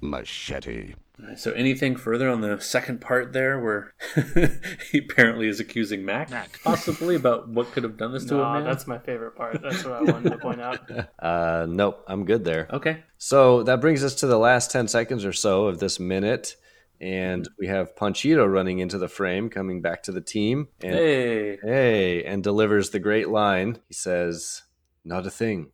[0.00, 0.94] Machete.
[1.36, 3.94] So anything further on the second part there where
[4.90, 6.30] he apparently is accusing Mac,
[6.64, 8.52] possibly about what could have done this to no, him?
[8.52, 8.64] Man?
[8.64, 9.60] that's my favorite part.
[9.62, 10.80] That's what I wanted to point out.
[11.20, 12.66] Uh, nope, I'm good there.
[12.72, 13.02] Okay.
[13.18, 16.56] So that brings us to the last 10 seconds or so of this minute.
[17.00, 20.68] And we have Panchito running into the frame, coming back to the team.
[20.82, 21.58] And, Hey.
[21.62, 23.78] Hey, and delivers the great line.
[23.88, 24.62] He says,
[25.04, 25.70] Not a thing.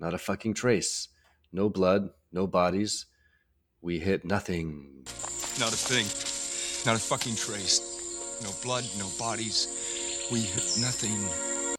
[0.00, 1.08] Not a fucking trace.
[1.52, 2.10] No blood.
[2.32, 3.06] No bodies.
[3.84, 5.04] We hit nothing.
[5.60, 6.06] Not a thing.
[6.90, 8.40] Not a fucking trace.
[8.42, 10.26] No blood, no bodies.
[10.32, 11.12] We hit nothing.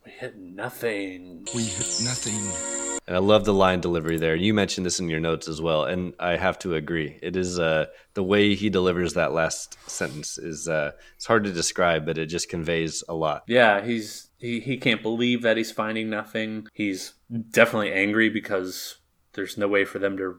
[0.06, 1.48] We hit nothing.
[1.56, 3.00] We hit nothing.
[3.08, 4.36] And I love the line delivery there.
[4.36, 7.18] You mentioned this in your notes as well, and I have to agree.
[7.24, 11.52] It is uh, the way he delivers that last sentence is uh, it's hard to
[11.52, 13.46] describe, but it just conveys a lot.
[13.48, 16.68] Yeah, he's he, he can't believe that he's finding nothing.
[16.72, 17.16] He's
[17.50, 19.00] definitely angry because
[19.34, 20.38] there's no way for them to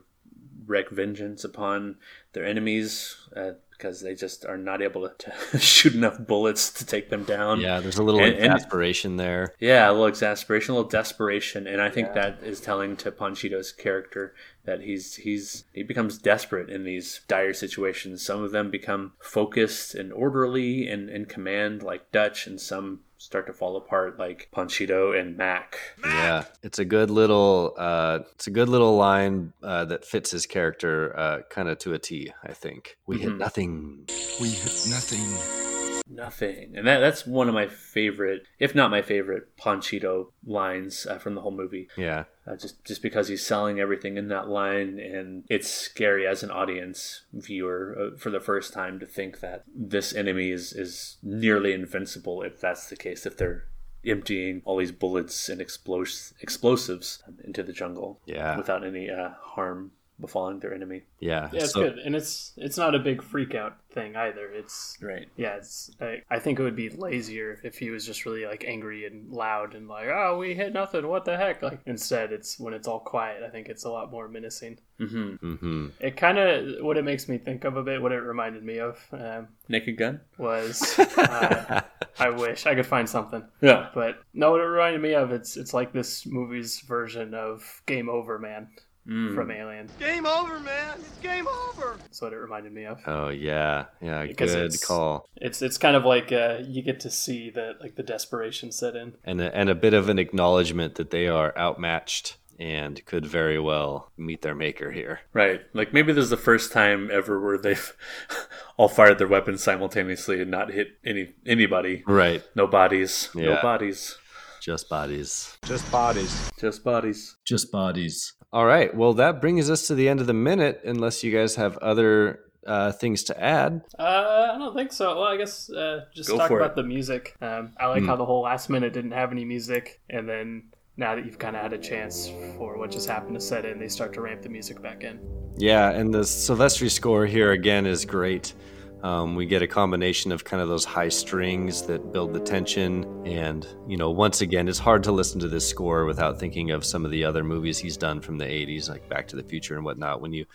[0.66, 1.96] wreak vengeance upon
[2.32, 6.86] their enemies uh, because they just are not able to, to shoot enough bullets to
[6.86, 7.60] take them down.
[7.60, 9.54] Yeah, there's a little And- and- exasperation there.
[9.60, 13.72] yeah, a little exasperation, a little desperation, and I think that is telling to Panchito's
[13.72, 18.24] character that he's he's he becomes desperate in these dire situations.
[18.24, 23.46] Some of them become focused and orderly and in command, like Dutch, and some start
[23.46, 25.76] to fall apart, like Panchito and Mac.
[26.04, 30.46] Yeah, it's a good little uh, it's a good little line uh, that fits his
[30.46, 32.32] character uh, kind of to a T.
[32.44, 33.38] I think we hit Mhm.
[33.38, 34.08] nothing.
[34.40, 35.65] We hit nothing.
[36.08, 41.18] Nothing, and that that's one of my favorite, if not my favorite, Panchito lines uh,
[41.18, 41.88] from the whole movie.
[41.96, 46.42] Yeah, uh, just just because he's selling everything in that line, and it's scary as
[46.44, 51.16] an audience viewer uh, for the first time to think that this enemy is is
[51.24, 52.42] nearly invincible.
[52.42, 53.64] If that's the case, if they're
[54.04, 58.56] emptying all these bullets and explos- explosives into the jungle, Yeah.
[58.56, 61.02] without any uh, harm befalling their enemy.
[61.20, 64.48] yeah, Yeah, it's So- good, and it's it's not a big freak out thing either.
[64.52, 65.28] It's Right.
[65.36, 65.90] Yeah, it's.
[66.00, 69.30] I, I think it would be lazier if he was just really like angry and
[69.32, 71.06] loud and like, oh, we hit nothing.
[71.06, 71.62] What the heck?
[71.62, 73.42] Like instead, it's when it's all quiet.
[73.42, 74.78] I think it's a lot more menacing.
[75.00, 75.46] Mm-hmm.
[75.52, 75.86] Mm-hmm.
[76.00, 78.02] It kind of what it makes me think of a bit.
[78.02, 80.20] What it reminded me of um, Naked Gun.
[80.38, 80.98] was.
[81.16, 81.82] Uh,
[82.18, 83.44] I wish I could find something.
[83.60, 83.88] Yeah.
[83.94, 88.08] But no, what it reminded me of it's it's like this movie's version of Game
[88.08, 88.68] Over Man
[89.08, 89.34] Mm.
[89.34, 89.88] from Alien.
[90.00, 90.98] Game over, man.
[90.98, 91.96] It's game over.
[92.02, 93.00] That's what it reminded me of.
[93.06, 95.28] Oh yeah, yeah, Because good it's- call.
[95.36, 98.96] It's it's kind of like uh, you get to see that like the desperation set
[98.96, 99.14] in.
[99.24, 103.58] And a, and a bit of an acknowledgement that they are outmatched and could very
[103.60, 105.20] well meet their maker here.
[105.34, 105.60] Right.
[105.74, 107.92] Like maybe this is the first time ever where they've
[108.78, 112.02] all fired their weapons simultaneously and not hit any anybody.
[112.06, 112.42] Right.
[112.54, 113.28] No bodies.
[113.34, 113.62] No Yeah.
[113.62, 114.16] bodies.
[114.62, 115.56] Just bodies.
[115.64, 116.50] Just bodies.
[116.58, 117.36] Just bodies.
[117.44, 118.32] Just bodies.
[118.52, 118.94] All right.
[118.94, 120.80] Well, that brings us to the end of the minute.
[120.84, 123.82] Unless you guys have other uh, things to add.
[123.98, 125.14] Uh, I don't think so.
[125.16, 126.76] Well, I guess uh, just Go talk about it.
[126.76, 127.34] the music.
[127.40, 128.08] Um, I like Hmm.
[128.08, 130.64] how the whole last minute didn't have any music, and then
[130.96, 133.78] now that you've kind of had a chance for what just happened to set in,
[133.78, 135.20] they start to ramp the music back in.
[135.58, 138.54] Yeah, and the Silvestri score here again is great.
[139.02, 143.04] Um, we get a combination of kind of those high strings that build the tension.
[143.26, 146.84] And, you know, once again, it's hard to listen to this score without thinking of
[146.84, 149.76] some of the other movies he's done from the 80s, like Back to the Future
[149.76, 150.20] and whatnot.
[150.20, 150.46] When you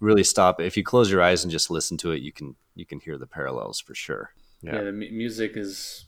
[0.00, 2.84] really stop, if you close your eyes and just listen to it, you can you
[2.86, 4.32] can hear the parallels for sure.
[4.62, 6.06] Yeah, the mu- music is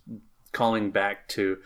[0.53, 1.59] calling back to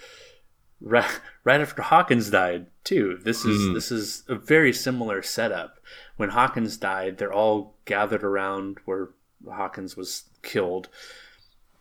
[0.81, 3.19] right, right after Hawkins died too.
[3.25, 3.75] This is Mm.
[3.75, 5.79] this is a very similar setup.
[6.17, 9.11] When Hawkins died, they're all gathered around where
[9.51, 10.89] Hawkins was killed,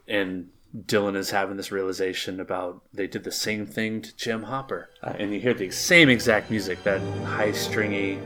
[0.08, 0.50] and
[0.86, 5.14] Dillon is having this realization about they did the same thing to Jim Hopper, Uh,
[5.20, 8.20] and you hear the same exact music, that high stringy,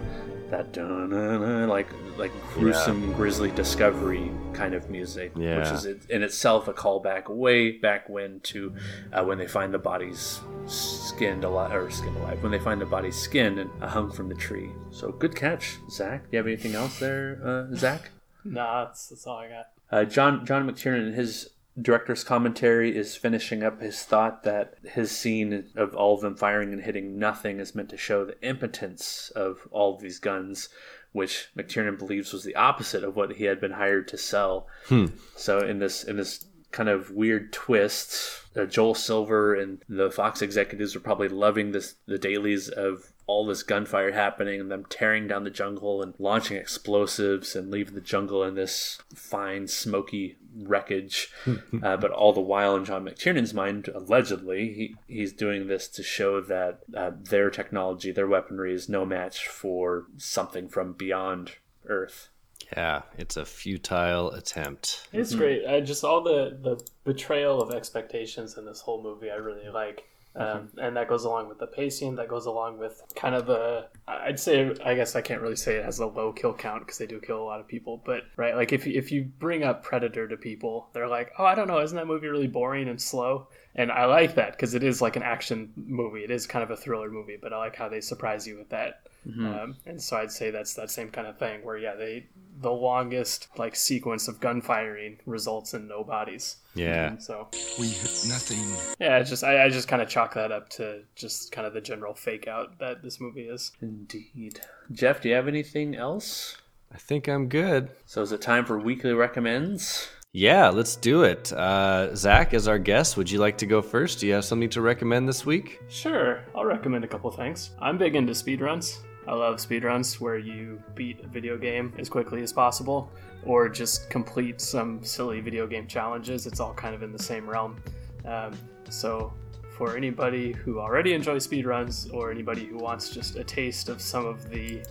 [0.51, 6.73] that dun like like gruesome, grisly discovery kind of music, which is in itself a
[6.73, 8.73] callback way back when to
[9.11, 12.85] uh, when they find the bodies skinned alive or skinned alive when they find the
[12.85, 14.69] bodies skinned and uh, hung from the tree.
[14.91, 16.21] So good catch, Zach.
[16.23, 18.11] Do you have anything else there, uh, Zach?
[18.45, 19.69] Nah, that's, that's all I got.
[19.91, 21.49] Uh, John John McTiernan in his
[21.81, 26.71] director's commentary is finishing up his thought that his scene of all of them firing
[26.71, 30.69] and hitting nothing is meant to show the impotence of all of these guns,
[31.11, 34.67] which McTiernan believes was the opposite of what he had been hired to sell.
[34.87, 35.07] Hmm.
[35.35, 40.41] So in this in this kind of weird twist, uh, Joel Silver and the Fox
[40.41, 45.27] executives are probably loving this the dailies of all this gunfire happening and them tearing
[45.27, 51.31] down the jungle and launching explosives and leaving the jungle in this fine smoky wreckage.
[51.83, 56.03] uh, but all the while, in John McTiernan's mind, allegedly, he, he's doing this to
[56.03, 61.53] show that uh, their technology, their weaponry, is no match for something from beyond
[61.87, 62.29] Earth.
[62.75, 65.07] Yeah, it's a futile attempt.
[65.13, 65.67] It's great.
[65.67, 69.29] I just all the the betrayal of expectations in this whole movie.
[69.29, 70.03] I really like.
[70.35, 72.15] Um, and that goes along with the pacing.
[72.15, 73.87] That goes along with kind of the.
[74.07, 74.73] I'd say.
[74.83, 77.19] I guess I can't really say it has a low kill count because they do
[77.21, 78.01] kill a lot of people.
[78.05, 81.45] But right, like if you, if you bring up Predator to people, they're like, "Oh,
[81.45, 84.73] I don't know, isn't that movie really boring and slow?" And I like that because
[84.73, 86.23] it is like an action movie.
[86.23, 88.69] It is kind of a thriller movie, but I like how they surprise you with
[88.69, 89.01] that.
[89.27, 89.63] Mhm.
[89.63, 92.27] Um, and so I'd say that's that same kind of thing where yeah, they
[92.61, 96.57] the longest like sequence of gunfiring results in no bodies.
[96.73, 97.17] Yeah.
[97.17, 97.47] So
[97.79, 98.59] We hit nothing.
[98.99, 101.73] yeah, it's just I, I just kind of chalk that up to just kind of
[101.73, 103.71] the general fake out that this movie is.
[103.81, 104.59] Indeed.
[104.91, 106.57] Jeff, do you have anything else?
[106.93, 107.89] I think I'm good.
[108.05, 110.07] So is it time for weekly recommends?
[110.31, 111.53] Yeah, let's do it.
[111.53, 114.19] Uh, Zach, as our guest, would you like to go first?
[114.19, 115.79] Do you have something to recommend this week?
[115.87, 117.71] Sure, I'll recommend a couple things.
[117.81, 118.97] I'm big into speedruns.
[119.27, 123.11] I love speedruns where you beat a video game as quickly as possible
[123.43, 126.45] or just complete some silly video game challenges.
[126.45, 127.81] It's all kind of in the same realm.
[128.25, 128.53] Um,
[128.89, 129.33] so,
[129.77, 134.25] for anybody who already enjoys speedruns or anybody who wants just a taste of some
[134.25, 134.81] of the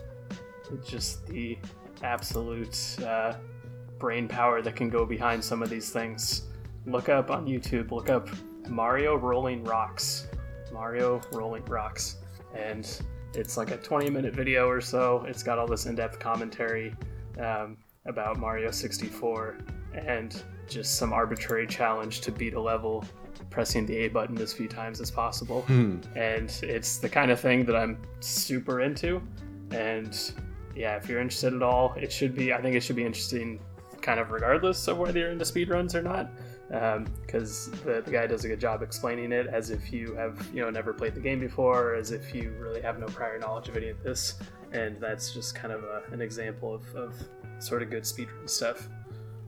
[0.84, 1.58] just the
[2.02, 3.34] absolute uh,
[3.98, 6.42] brain power that can go behind some of these things,
[6.86, 8.28] look up on YouTube, look up
[8.68, 10.26] Mario Rolling Rocks.
[10.72, 12.16] Mario Rolling Rocks.
[12.54, 13.00] And
[13.36, 15.24] it's like a 20 minute video or so.
[15.28, 16.94] It's got all this in depth commentary
[17.40, 19.56] um, about Mario 64
[19.94, 23.04] and just some arbitrary challenge to beat a level
[23.50, 25.62] pressing the A button as few times as possible.
[25.62, 25.98] Hmm.
[26.16, 29.22] And it's the kind of thing that I'm super into.
[29.70, 30.18] And
[30.74, 33.60] yeah, if you're interested at all, it should be, I think it should be interesting
[34.00, 36.30] kind of regardless of whether you're into speedruns or not.
[36.68, 40.62] Because the, the guy does a good job explaining it as if you have, you
[40.62, 43.68] know, never played the game before, or as if you really have no prior knowledge
[43.68, 44.34] of any of this.
[44.72, 47.14] And that's just kind of a, an example of, of
[47.58, 48.88] sort of good speedrun stuff.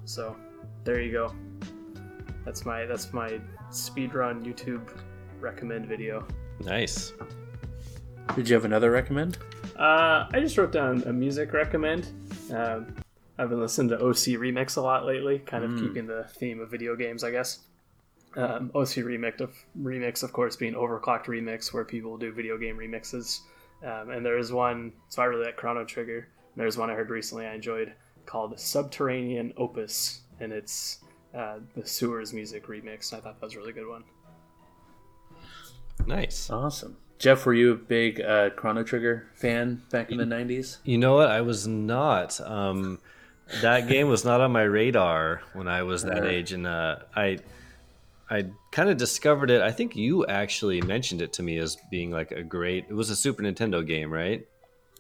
[0.05, 0.37] So
[0.85, 1.35] there you go.
[2.45, 4.89] That's my that's my speedrun YouTube
[5.41, 6.27] recommend video.
[6.61, 7.13] Nice.
[8.35, 9.39] Did you have another recommend?
[9.77, 12.09] Uh, I just wrote down a music recommend.
[12.53, 12.95] Um,
[13.39, 15.81] I've been listening to OC Remix a lot lately, kind of Mm.
[15.81, 17.61] keeping the theme of video games, I guess.
[18.35, 22.77] Um, OC Remix, of, remix, of course, being Overclocked Remix, where people do video game
[22.77, 23.41] remixes.
[23.83, 26.29] Um, and there is one, so I really like Chrono Trigger.
[26.57, 27.93] There's one I heard recently I enjoyed
[28.25, 30.99] called Subterranean Opus, and it's
[31.35, 33.13] uh, the Sewers music remix.
[33.13, 34.05] I thought that was a really good one.
[36.07, 36.51] Nice.
[36.51, 36.97] Awesome.
[37.19, 40.79] Jeff, were you a big uh, Chrono Trigger fan back in the 90s?
[40.85, 41.31] You know what?
[41.31, 42.39] I was not.
[42.41, 42.99] Um,
[43.63, 46.27] that game was not on my radar when I was that Uh.
[46.27, 47.39] age, and uh, I
[48.29, 49.63] I kind of discovered it.
[49.63, 52.87] I think you actually mentioned it to me as being like a great.
[52.89, 54.45] It was a Super Nintendo game, right?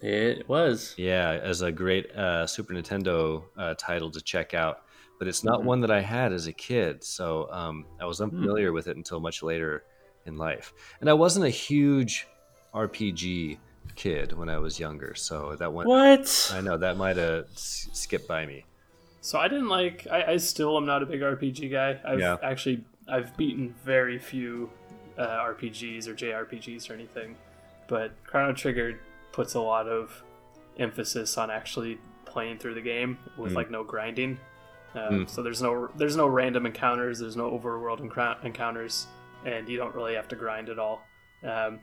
[0.01, 0.95] It was.
[0.97, 4.79] Yeah, as a great uh, Super Nintendo uh, title to check out,
[5.19, 5.65] but it's not Mhm.
[5.65, 8.25] one that I had as a kid, so um, I was Hmm.
[8.25, 9.85] unfamiliar with it until much later
[10.25, 10.73] in life.
[11.01, 12.27] And I wasn't a huge
[12.75, 13.59] RPG
[13.97, 15.89] kid when I was younger, so that went.
[15.89, 16.51] What?
[16.55, 18.65] I know that might have s- skipped by me.
[19.21, 20.07] So I didn't like.
[20.11, 21.99] I, I still am not a big RPG guy.
[22.05, 22.37] I've Yeah.
[22.43, 24.71] actually I've beaten very few
[25.19, 27.37] uh, RPGs or JRPGs or anything,
[27.89, 29.01] but Chrono Trigger
[29.33, 30.23] puts a lot of
[30.79, 33.57] emphasis on actually playing through the game with Mm.
[33.57, 34.39] like no grinding.
[34.95, 35.29] Um, Mm.
[35.31, 37.19] So there's no there's no random encounters.
[37.19, 39.07] There's no overworld encou- encounters,
[39.45, 41.03] and you don't really have to grind at all.
[41.43, 41.81] Um,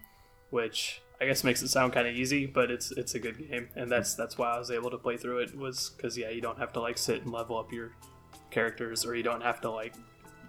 [0.49, 3.69] which I guess makes it sound kind of easy, but it's it's a good game,
[3.75, 5.55] and that's that's why I was able to play through it.
[5.57, 7.91] Was because yeah, you don't have to like sit and level up your
[8.51, 9.93] characters, or you don't have to like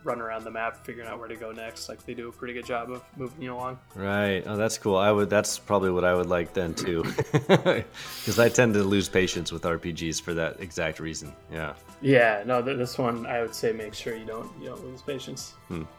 [0.04, 1.88] run around the map figuring out where to go next.
[1.88, 3.78] Like they do a pretty good job of moving you along.
[3.94, 4.42] Right.
[4.46, 4.96] Oh, that's cool.
[4.96, 5.30] I would.
[5.30, 9.62] That's probably what I would like then too, because I tend to lose patience with
[9.62, 11.32] RPGs for that exact reason.
[11.52, 11.74] Yeah.
[12.02, 15.00] Yeah, no, th- this one I would say make sure you don't you don't lose
[15.02, 15.54] patience.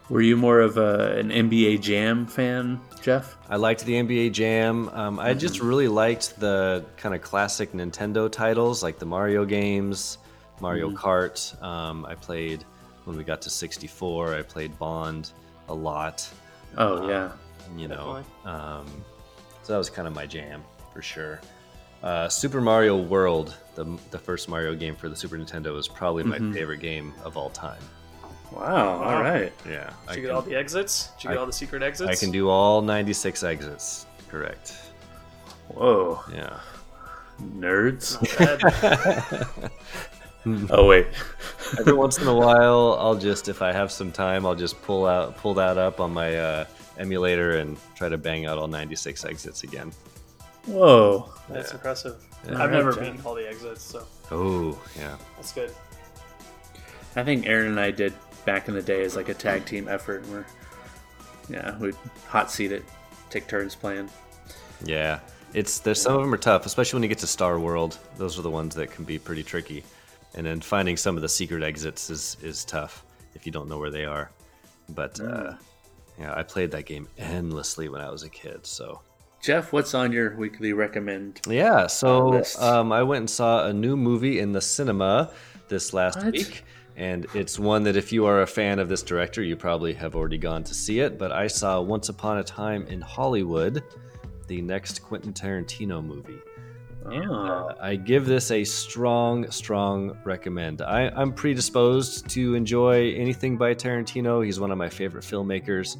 [0.10, 3.36] Were you more of a, an NBA Jam fan, Jeff?
[3.50, 4.90] I liked the NBA Jam.
[4.90, 10.20] Um, I just really liked the kind of classic Nintendo titles, like the Mario games,
[10.62, 10.96] Mario Mhm.
[10.96, 11.64] Kart.
[11.64, 12.64] Um, I played
[13.06, 14.36] when we got to 64.
[14.36, 15.32] I played Bond
[15.70, 16.28] a lot.
[16.78, 17.32] Oh, Um, yeah.
[17.78, 18.24] you know.
[18.44, 18.86] Um,
[19.64, 20.64] so that was kind of my jam
[20.94, 21.40] for sure.
[22.04, 26.24] Uh, Super Mario World, the the first Mario game for the Super Nintendo, is probably
[26.24, 26.54] my Mhm.
[26.54, 27.82] favorite game of all time.
[28.52, 29.02] Wow.
[29.04, 29.52] All right.
[29.68, 29.90] Yeah.
[30.08, 31.10] Did you get all the exits?
[31.18, 32.12] Did you get I- all the secret exits?
[32.12, 34.06] I can do all 96 exits.
[34.30, 34.76] Correct.
[35.70, 36.20] Whoa.
[36.32, 36.60] Yeah.
[37.42, 38.18] Nerds.
[40.46, 41.08] Not oh wait.
[41.80, 45.06] Every once in a while, I'll just, if I have some time, I'll just pull
[45.06, 46.66] out, pull that up on my uh,
[46.98, 49.92] emulator and try to bang out all 96 exits again.
[50.68, 51.30] Whoa.
[51.50, 51.76] That's Yeah.
[51.76, 52.16] impressive.
[52.46, 52.52] Yeah.
[52.54, 55.16] I've Alright, never beaten all the exits, so Oh, yeah.
[55.36, 55.72] that's good.
[57.16, 58.14] I think Aaron and I did
[58.46, 60.24] back in the day as like a tag team effort.
[60.24, 60.46] And we're
[61.50, 61.96] yeah, we'd
[62.28, 62.84] hot seat it,
[63.30, 64.10] take turns playing.
[64.84, 65.20] Yeah,
[65.54, 67.98] it's there's some of them are tough, especially when you get to Star World.
[68.18, 69.84] Those are the ones that can be pretty tricky,
[70.36, 73.80] and then finding some of the secret exits is is tough if you don't know
[73.80, 74.32] where they are.
[74.90, 75.54] But uh,
[76.20, 78.66] yeah, I played that game endlessly when I was a kid.
[78.66, 79.02] So
[79.42, 81.42] Jeff, what's on your weekly recommend?
[81.48, 85.32] yeah, so um, I went and saw a new movie in the cinema
[85.68, 86.34] this last What?
[86.34, 86.64] week.
[86.98, 90.16] And it's one that, if you are a fan of this director, you probably have
[90.16, 91.20] already gone to see it.
[91.20, 93.84] But I saw Once Upon a Time in Hollywood,
[94.48, 96.40] the next Quentin Tarantino movie.
[97.06, 100.82] Uh, I give this a strong, strong recommend.
[100.82, 104.44] I, I'm predisposed to enjoy anything by Tarantino.
[104.44, 105.98] He's one of my favorite filmmakers.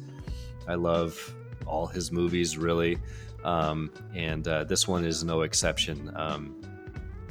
[0.66, 1.34] I love
[1.64, 2.98] all his movies, really.
[3.44, 6.12] um, and uh, this one is no exception.
[6.16, 6.60] Um,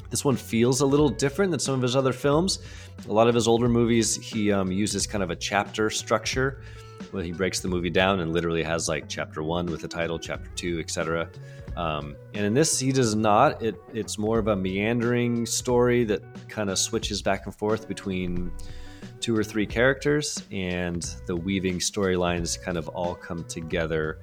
[0.10, 2.60] this one feels a little different than some of his other films.
[3.10, 6.62] A lot of his older movies, he um, uses kind of a chapter structure
[7.16, 10.20] where he breaks the movie down and literally has like chapter one with the title,
[10.20, 11.30] chapter two, etc.
[11.78, 13.62] Um, and in this, he does not.
[13.64, 18.52] It, it's more of a meandering story that kind of switches back and forth between
[19.22, 24.20] two or three characters, and the weaving storylines kind of all come together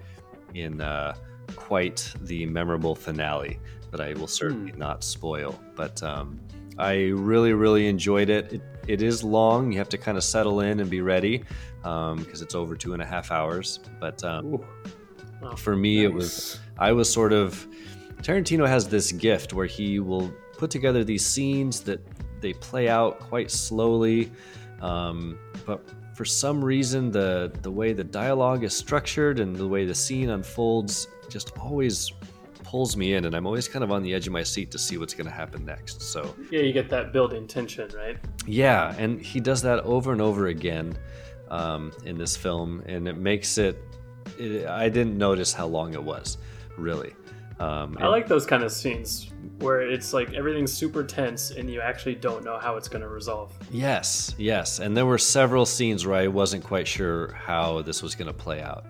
[0.54, 1.14] in uh,
[1.56, 3.58] quite the memorable finale
[3.90, 5.58] that I will certainly not spoil.
[5.74, 6.38] But um,
[6.78, 8.52] I really, really enjoyed it.
[8.52, 8.62] it.
[8.88, 9.72] It is long.
[9.72, 11.44] You have to kind of settle in and be ready
[11.82, 13.80] because it's over two and a half hours.
[14.00, 14.64] But um,
[15.56, 17.66] for me, it was I was sort of
[18.22, 22.00] Tarantino has this gift where he will put together these scenes that
[22.40, 24.32] they play out quite slowly,
[24.80, 25.82] um, but
[26.14, 30.30] for some reason the the way the dialogue is structured and the way the scene
[30.30, 32.12] unfolds just always
[32.72, 34.78] pulls me in and I'm always kind of on the edge of my seat to
[34.78, 36.00] see what's going to happen next.
[36.00, 38.16] So Yeah, you get that building tension, right?
[38.46, 40.96] yeah, and he does that over and over again
[41.50, 43.78] um, in this film, and it makes it,
[44.38, 44.66] it.
[44.66, 46.38] I didn't notice how long it was,
[46.78, 47.12] really.
[47.60, 51.82] Um, I like those kind of scenes where it's like everything's super tense and you
[51.82, 53.52] actually don't know how it's going to resolve.
[53.70, 58.14] Yes, yes, and there were several scenes where I wasn't quite sure how this was
[58.14, 58.86] going to play out,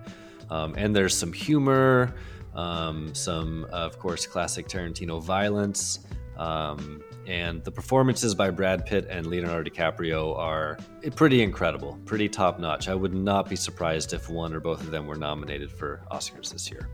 [0.49, 2.15] um, and there's some humor,
[2.55, 5.99] um, some of course classic Tarantino violence.
[6.37, 10.77] Um, and the performances by Brad Pitt and Leonardo DiCaprio are
[11.15, 12.89] pretty incredible, pretty top notch.
[12.89, 16.51] I would not be surprised if one or both of them were nominated for Oscars
[16.51, 16.89] this year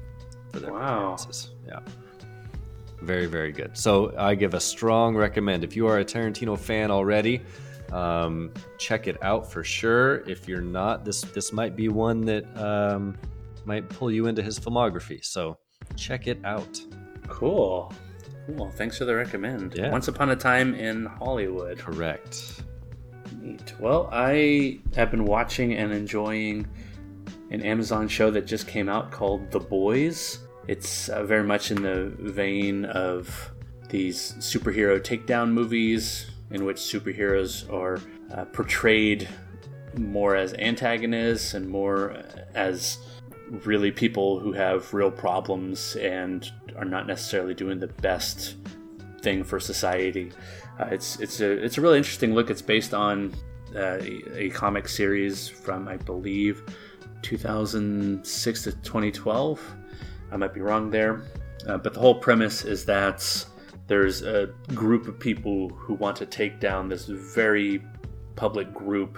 [0.52, 1.16] for their Wow.
[1.16, 1.52] performances.
[1.66, 1.80] Yeah.
[3.02, 3.78] Very, very good.
[3.78, 5.64] So I give a strong recommend.
[5.64, 7.42] If you are a Tarantino fan already,
[7.94, 10.18] um, check it out for sure.
[10.30, 13.18] If you're not, this this might be one that um,
[13.70, 15.24] might pull you into his filmography.
[15.24, 15.58] So
[15.96, 16.82] check it out.
[17.28, 17.94] Cool.
[18.48, 18.72] Cool.
[18.72, 19.76] Thanks for the recommend.
[19.76, 19.92] Yeah.
[19.92, 21.78] Once Upon a Time in Hollywood.
[21.78, 22.64] Correct.
[23.40, 23.76] Neat.
[23.80, 26.68] Well, I have been watching and enjoying
[27.52, 30.40] an Amazon show that just came out called The Boys.
[30.68, 33.52] It's uh, very much in the vein of
[33.90, 38.00] these superhero takedown movies in which superheroes are
[38.34, 39.30] uh, portrayed
[39.96, 42.24] more as antagonists and more
[42.56, 42.98] as
[43.66, 48.56] really people who have real problems and are not necessarily doing the best
[49.22, 50.32] thing for society.
[50.80, 52.50] Uh, it's it's a it's a really interesting look.
[52.50, 53.34] It's based on
[53.76, 56.64] uh, a, a comic series from I believe
[57.22, 59.76] 2006 to 2012.
[60.32, 61.24] I might be wrong there,
[61.68, 63.46] uh, but the whole premise is that
[63.88, 67.84] there's a group of people who want to take down this very
[68.36, 69.18] public group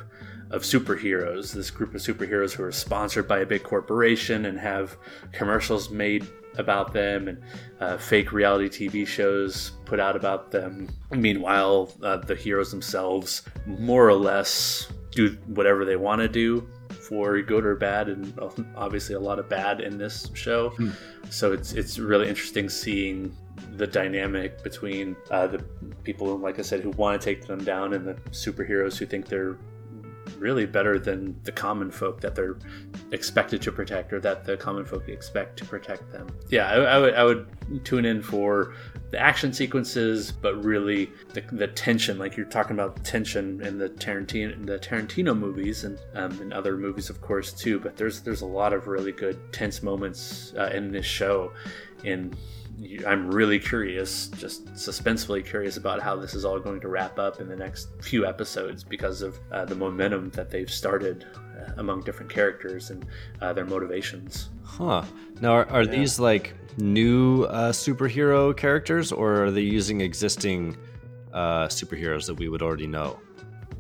[0.51, 1.53] of superheroes.
[1.53, 4.97] This group of superheroes who are sponsored by a big corporation and have
[5.31, 6.27] commercials made
[6.57, 7.41] about them and
[7.79, 10.89] uh, fake reality TV shows put out about them.
[11.11, 17.41] Meanwhile, uh, the heroes themselves more or less do whatever they want to do for
[17.41, 18.37] good or bad, and
[18.75, 20.73] obviously a lot of bad in this show.
[21.29, 23.35] So it's it's really interesting seeing
[23.75, 25.59] the dynamic between uh, the
[26.03, 29.27] people, like I said, who want to take them down, and the superheroes who think
[29.27, 29.57] they're
[30.41, 32.57] really better than the common folk that they're
[33.11, 36.27] expected to protect or that the common folk expect to protect them.
[36.49, 38.73] Yeah, I, I would I would tune in for
[39.11, 43.89] the action sequences, but really the, the tension, like you're talking about tension in the
[43.89, 47.79] Tarantino the Tarantino movies and um, in other movies, of course, too.
[47.79, 51.51] But there's there's a lot of really good tense moments uh, in this show,
[52.05, 52.35] and
[52.79, 57.19] you- I'm really curious, just suspensefully curious about how this is all going to wrap
[57.19, 61.73] up in the next few episodes because of uh, the momentum that they've started uh,
[61.77, 63.05] among different characters and
[63.41, 64.49] uh, their motivations.
[64.63, 65.03] Huh.
[65.41, 70.77] Now, are, are these like new uh, superhero characters, or are they using existing
[71.33, 73.19] uh, superheroes that we would already know?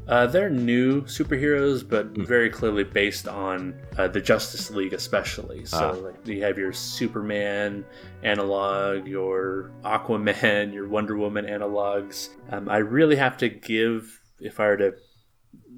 [0.07, 5.63] Uh, they're new superheroes, but very clearly based on uh, the Justice League, especially.
[5.65, 5.91] So, Ah.
[5.91, 7.85] like, you have your Superman
[8.23, 12.29] analog, your Aquaman, your Wonder Woman analogs.
[12.49, 14.93] Um, I really have to give, if I were to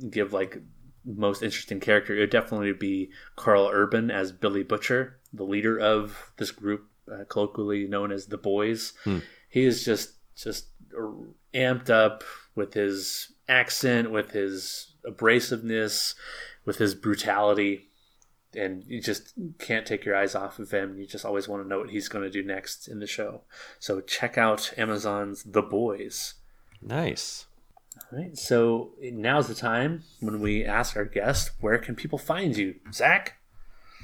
[0.09, 0.57] give like
[1.05, 6.32] most interesting character, it would definitely be Karl Urban as Billy Butcher, the leader of
[6.38, 8.93] this group, uh, colloquially known as the Boys.
[9.03, 9.19] Hmm.
[9.49, 10.67] He is just just
[11.53, 12.24] amped up
[12.55, 16.15] with his accent, with his abrasiveness,
[16.65, 17.89] with his brutality,
[18.55, 20.97] and you just can't take your eyes off of him.
[20.97, 23.41] You just always want to know what he's going to do next in the show.
[23.79, 26.35] So check out Amazon's The Boys.
[26.81, 27.47] Nice.
[28.11, 32.57] All right, so now's the time when we ask our guest, where can people find
[32.57, 32.75] you?
[32.91, 33.37] Zach?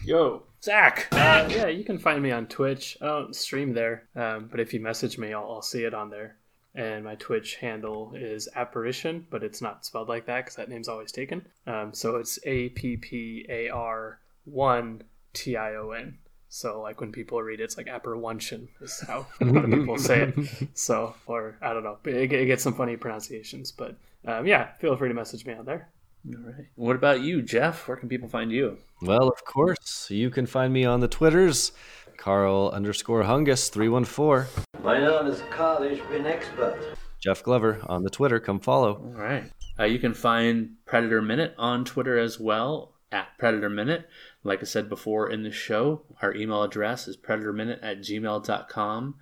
[0.06, 0.44] Yo.
[0.62, 1.08] Zach.
[1.12, 2.98] Uh, yeah, you can find me on Twitch.
[3.02, 6.10] I don't stream there, um, but if you message me, I'll, I'll see it on
[6.10, 6.36] there.
[6.80, 10.88] And my Twitch handle is Apparition, but it's not spelled like that because that name's
[10.88, 11.46] always taken.
[11.68, 15.04] Um, so it's A P P A R 1
[15.34, 16.18] T I O N.
[16.48, 19.98] So, like when people read it, it's like apprehension is how a lot of people
[19.98, 20.70] say it.
[20.74, 23.74] So, or I don't know, it, it gets some funny pronunciations.
[23.74, 25.90] But um, yeah, feel free to message me on there.
[26.30, 26.66] All right.
[26.76, 27.90] What about you, Jeff?
[27.90, 28.78] Where can people find you?
[29.02, 31.74] Well, of course, you can find me on the Twitters,
[32.20, 34.48] Carl underscore Hungus three one four.
[34.84, 36.78] My name is Carl, ich bin expert.
[37.20, 38.40] Jeff Glover on the Twitter.
[38.40, 38.96] Come follow.
[38.96, 39.50] All right.
[39.80, 44.10] Uh, you can find Predator Minute on Twitter as well at Predator Minute.
[44.44, 49.16] Like I said before in the show, our email address is predatorminute at gmail.com.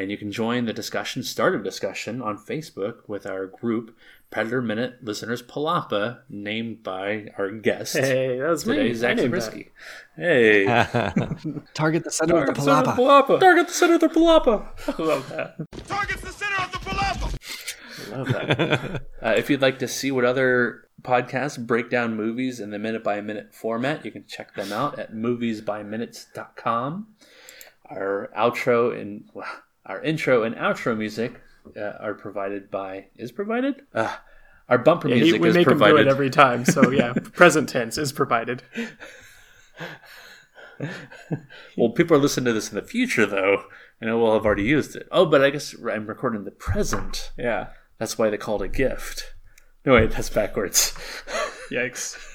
[0.00, 3.94] And you can join the discussion, start a discussion on Facebook with our group,
[4.30, 7.98] Predator Minute Listeners Palapa, named by our guest.
[7.98, 8.94] Hey, that's today, me.
[8.94, 9.72] Zach I Zabriskie.
[10.16, 10.64] Hey.
[11.74, 13.26] Target the center of the Target of the palapa.
[13.26, 13.40] palapa.
[13.40, 14.66] Target the center of the palapa.
[14.98, 15.86] I love that.
[15.86, 18.10] Target the center of the palapa.
[18.10, 19.02] I love that.
[19.22, 23.04] uh, if you'd like to see what other podcasts break down movies in the minute
[23.04, 27.06] by minute format, you can check them out at moviesbyminutes.com.
[27.90, 29.46] Our outro and well,
[29.90, 31.40] our intro and outro music
[31.76, 33.82] uh, are provided by is provided.
[33.92, 34.14] Uh,
[34.68, 36.64] our bumper Yeah, he- music we is make him do provided it every time.
[36.64, 38.62] So yeah, present tense is provided.
[41.76, 43.64] well, people are listening to this in the future, though,
[44.00, 45.08] and we'll have already used it.
[45.10, 47.32] Oh, but I guess I'm recording the present.
[47.36, 47.68] Yeah.
[47.98, 49.34] That's why they called it a gift.
[49.84, 50.92] No, wait, that's backwards.
[51.70, 52.16] Yikes.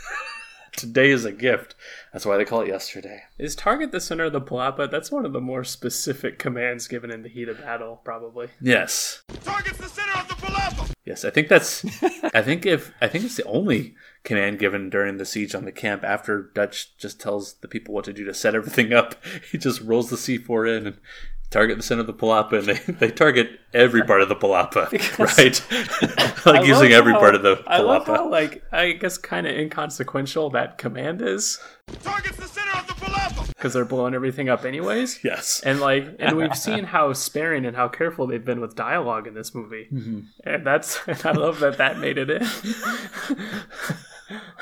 [0.75, 1.73] Today is a gift.
[2.11, 3.23] That's why they call it yesterday.
[3.37, 4.91] Is target the center of the palapa?
[4.91, 8.49] That's one of the more specific commands given in the heat of battle, probably.
[8.59, 9.23] Yes.
[9.43, 10.91] Target's the center of the palapa.
[11.05, 11.85] Yes, I think that's.
[12.33, 15.71] I think if I think it's the only command given during the siege on the
[15.71, 19.15] camp after Dutch just tells the people what to do to set everything up.
[19.51, 20.97] He just rolls the C4 in and
[21.55, 24.91] target the center of the palapa, and they, they target every part of the palapa,
[25.37, 26.45] right?
[26.45, 28.17] like I using every how- part of the I love palapa.
[28.17, 31.57] how, like, I guess kind of inconsequential that command is.
[32.03, 33.47] Target's the center of the palapa.
[33.47, 35.23] Because they're blowing everything up anyways.
[35.23, 35.61] Yes.
[35.65, 39.33] And like, and we've seen how sparing and how careful they've been with dialogue in
[39.33, 40.25] this movie, Mhm.
[40.43, 42.45] and that's and I love that that made it in.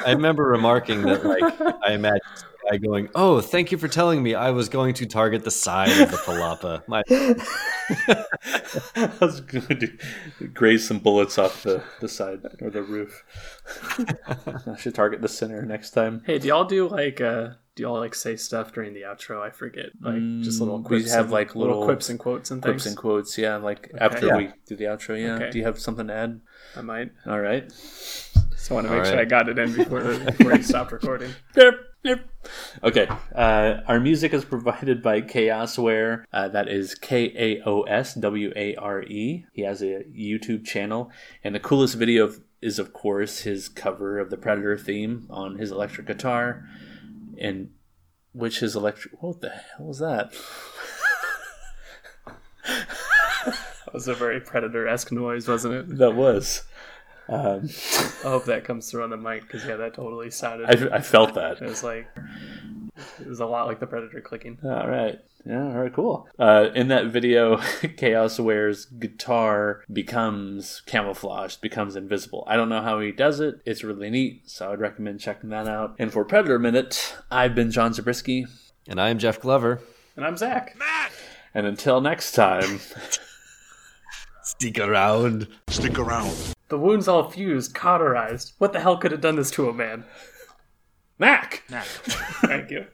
[0.06, 1.44] I remember remarking that, like,
[1.84, 5.05] I imagine a guy going, "Oh, thank you for telling me I was going to
[5.05, 7.03] target the side of the palapa." My
[8.95, 13.24] I was going to graze some bullets off the, the side or the roof.
[14.68, 16.22] I should target the center next time.
[16.26, 19.41] Hey, do y'all do like uh do y'all like say stuff during the outro?
[19.41, 19.88] I forget.
[19.99, 21.14] Like just little Mm, we quips.
[21.14, 23.38] have and- like little, quips and quotes and quips and quotes.
[23.38, 24.03] Yeah, like Okay.
[24.05, 24.38] after Yeah.
[24.38, 25.20] we do the outro.
[25.20, 25.36] Yeah.
[25.36, 25.49] Okay.
[25.51, 26.41] Do you have something to add?
[26.76, 27.11] I might.
[27.26, 27.72] All right.
[27.72, 29.20] So I want to All make sure.
[29.20, 31.32] I got it in before before you stopped recording.
[31.55, 32.30] Yep, yep.
[32.84, 33.08] Okay.
[33.34, 36.24] Uh, our music is provided by Kaosware.
[36.34, 39.46] Uh, that is K A O S W A R E.
[39.54, 41.12] He has a YouTube channel,
[41.44, 45.58] and the coolest video of- is, of course, his cover of the Predator theme on
[45.58, 46.68] his electric guitar,
[47.38, 47.72] and
[48.34, 49.22] which his electric.
[49.22, 50.34] What the hell was that?
[53.86, 55.98] That was a very predator esque noise, wasn't it?
[56.00, 56.64] That was.
[57.30, 57.69] Um,
[58.24, 60.69] I hope that comes through on the mic because yeah, that totally sounded.
[60.91, 61.61] I, I felt that.
[61.61, 62.07] It was like
[63.19, 64.57] it was a lot like the predator clicking.
[64.63, 65.19] All right.
[65.45, 66.28] Yeah, all right, cool.
[66.39, 67.57] Uh, in that video,
[67.97, 72.45] Kaosware's guitar becomes camouflaged, becomes invisible.
[72.47, 73.55] I don't know how he does it.
[73.65, 75.95] It's really neat, so I'd recommend checking that out.
[75.99, 78.45] And for Predator Minute, I've been John Zabriskie.
[78.88, 79.82] and I am Jeff Glover.
[80.15, 80.76] And I'm Zach.
[80.78, 81.11] Matt!
[81.53, 82.80] And until next time,
[84.43, 85.47] Stick around.
[85.67, 86.53] Stick around.
[86.70, 88.53] The wounds all fused, cauterized.
[88.57, 90.05] What the hell could have done this to a man?
[91.20, 91.64] Mac!
[91.70, 91.86] Mac.
[92.47, 92.86] Thank you.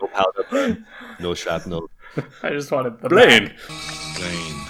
[0.00, 0.86] No powder burn,
[1.18, 1.90] no shrapnel.
[2.42, 3.44] I just wanted the Blain!
[3.44, 3.56] Mac.
[4.16, 4.64] Blain.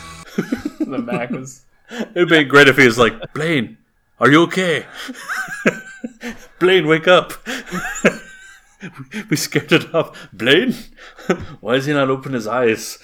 [0.90, 1.66] The Mac was.
[2.14, 3.76] It'd be great if he was like, Blain,
[4.20, 4.86] are you okay?
[6.58, 7.32] Blain, wake up.
[9.28, 10.28] we scared it off.
[10.32, 10.74] Blain?
[11.60, 12.98] Why does he not open his eyes?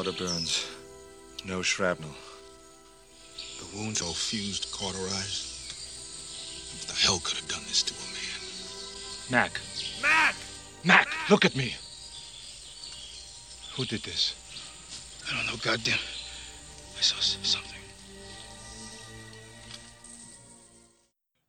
[0.00, 0.66] Powder burns.
[1.44, 2.14] No shrapnel.
[3.58, 5.44] The wounds all fused, cauterized.
[6.72, 9.42] What the hell could have done this to a man?
[9.42, 9.60] Mac.
[10.00, 10.34] Mac!
[10.84, 11.74] Mac, look at me.
[13.74, 14.34] Who did this?
[15.30, 15.98] I don't know, goddamn.
[16.96, 17.79] I saw something.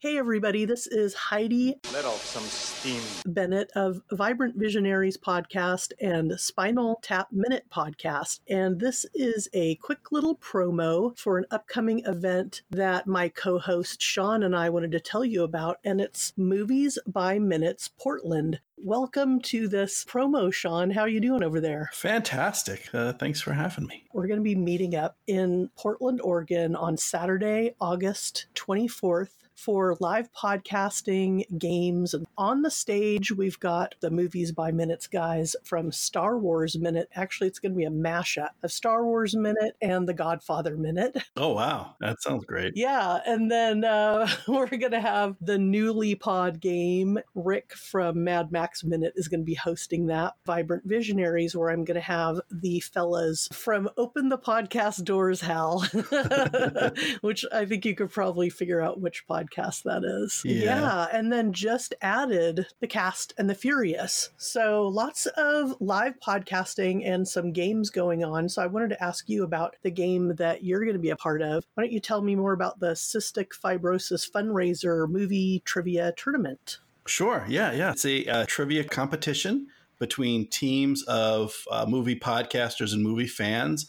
[0.04, 3.04] Hey, everybody, this is Heidi Let off some steam.
[3.32, 8.40] Bennett of Vibrant Visionaries podcast and Spinal Tap Minute podcast.
[8.50, 14.02] And this is a quick little promo for an upcoming event that my co host
[14.02, 15.78] Sean and I wanted to tell you about.
[15.84, 18.60] And it's Movies by Minutes Portland.
[18.78, 20.90] Welcome to this promo, Sean.
[20.90, 21.92] How are you doing over there?
[21.94, 22.90] Fantastic.
[22.92, 24.06] Uh, thanks for having me.
[24.14, 30.30] We're going to be meeting up in Portland, Oregon on Saturday, August 24th for live
[30.34, 32.14] podcasting, games.
[32.14, 37.10] And on the stage, we've got the Movies by Minutes guys from Star Wars Minute.
[37.16, 41.18] Actually, it's going to be a mashup of Star Wars Minute and The Godfather Minute.
[41.38, 41.96] Oh, wow.
[42.02, 42.74] That sounds great.
[42.76, 43.20] Yeah.
[43.26, 47.18] And then uh, we're going to have the newly pod game.
[47.34, 50.34] Rick from Mad Max Minute is going to be hosting that.
[50.46, 55.82] Vibrant Visionaries, where I'm going to have the fellas from Open the Podcast Doors, Hal,
[57.22, 60.42] which I think you could probably figure out which podcast that is.
[60.46, 61.08] Yeah.
[61.12, 64.30] And then just added the cast and the Furious.
[64.38, 68.50] So lots of live podcasting and some games going on.
[68.50, 71.16] So I wanted to ask you about the game that you're going to be a
[71.16, 71.66] part of.
[71.74, 76.80] Why don't you tell me more about the Cystic Fibrosis Fundraiser Movie Trivia Tournament?
[77.06, 77.46] Sure.
[77.48, 77.72] Yeah.
[77.72, 77.92] Yeah.
[77.92, 79.68] It's a uh, trivia competition
[80.00, 83.88] between teams of uh, movie podcasters and movie fans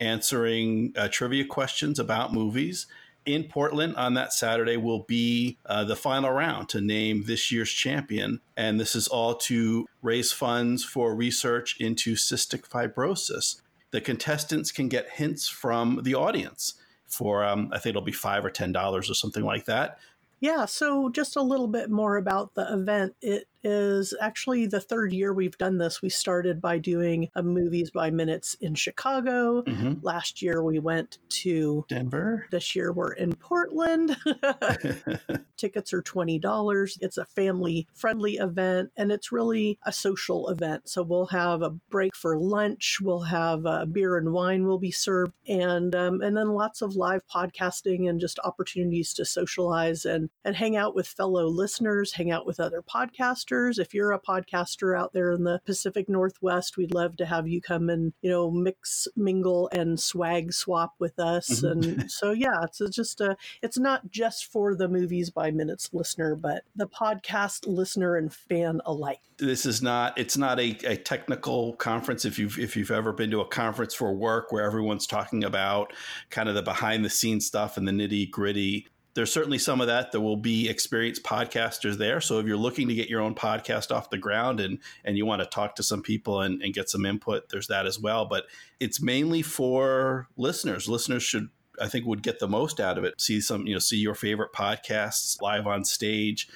[0.00, 2.86] answering uh, trivia questions about movies.
[3.24, 7.70] In Portland on that Saturday will be uh, the final round to name this year's
[7.70, 8.40] champion.
[8.56, 13.60] And this is all to raise funds for research into cystic fibrosis.
[13.92, 16.74] The contestants can get hints from the audience
[17.06, 19.98] for, um, I think it'll be five or $10 or something like that.
[20.40, 23.14] Yeah, so just a little bit more about the event.
[23.22, 26.02] It is actually the third year we've done this.
[26.02, 29.62] We started by doing a movies by minutes in Chicago.
[29.62, 29.98] Mhm.
[30.02, 32.46] Last year we went to Denver.
[32.50, 34.16] This year we're in Portland.
[35.56, 36.98] Tickets are $20.
[37.00, 40.88] It's a family friendly event and it's really a social event.
[40.88, 44.90] So we'll have a break for lunch, we'll have uh, beer and wine will be
[44.90, 50.30] served and um, and then lots of live podcasting and just opportunities to socialize and
[50.44, 53.51] and hang out with fellow listeners, hang out with other podcasters.
[53.52, 57.60] If you're a podcaster out there in the Pacific Northwest, we'd love to have you
[57.60, 61.60] come and, you know, mix, mingle and swag swap with us.
[61.60, 61.70] Mhm.
[61.70, 66.34] And so yeah, it's just a it's not just for the movies by minutes listener,
[66.34, 69.20] but the podcast listener and fan alike.
[69.38, 73.30] this is not it's not a, a technical conference if you've if you've ever been
[73.30, 75.92] to a conference for work where everyone's talking about
[76.30, 79.86] kind of the behind the scenes stuff and the nitty gritty there's certainly some of
[79.86, 83.34] that there will be experienced podcasters there so if you're looking to get your own
[83.34, 86.74] podcast off the ground and and you want to talk to some people and, and
[86.74, 88.44] get some input there's that as well but
[88.80, 91.48] it's mainly for listeners listeners should
[91.80, 93.20] I think would get the most out of it.
[93.20, 96.48] See some, you know, see your favorite podcasts live on stage.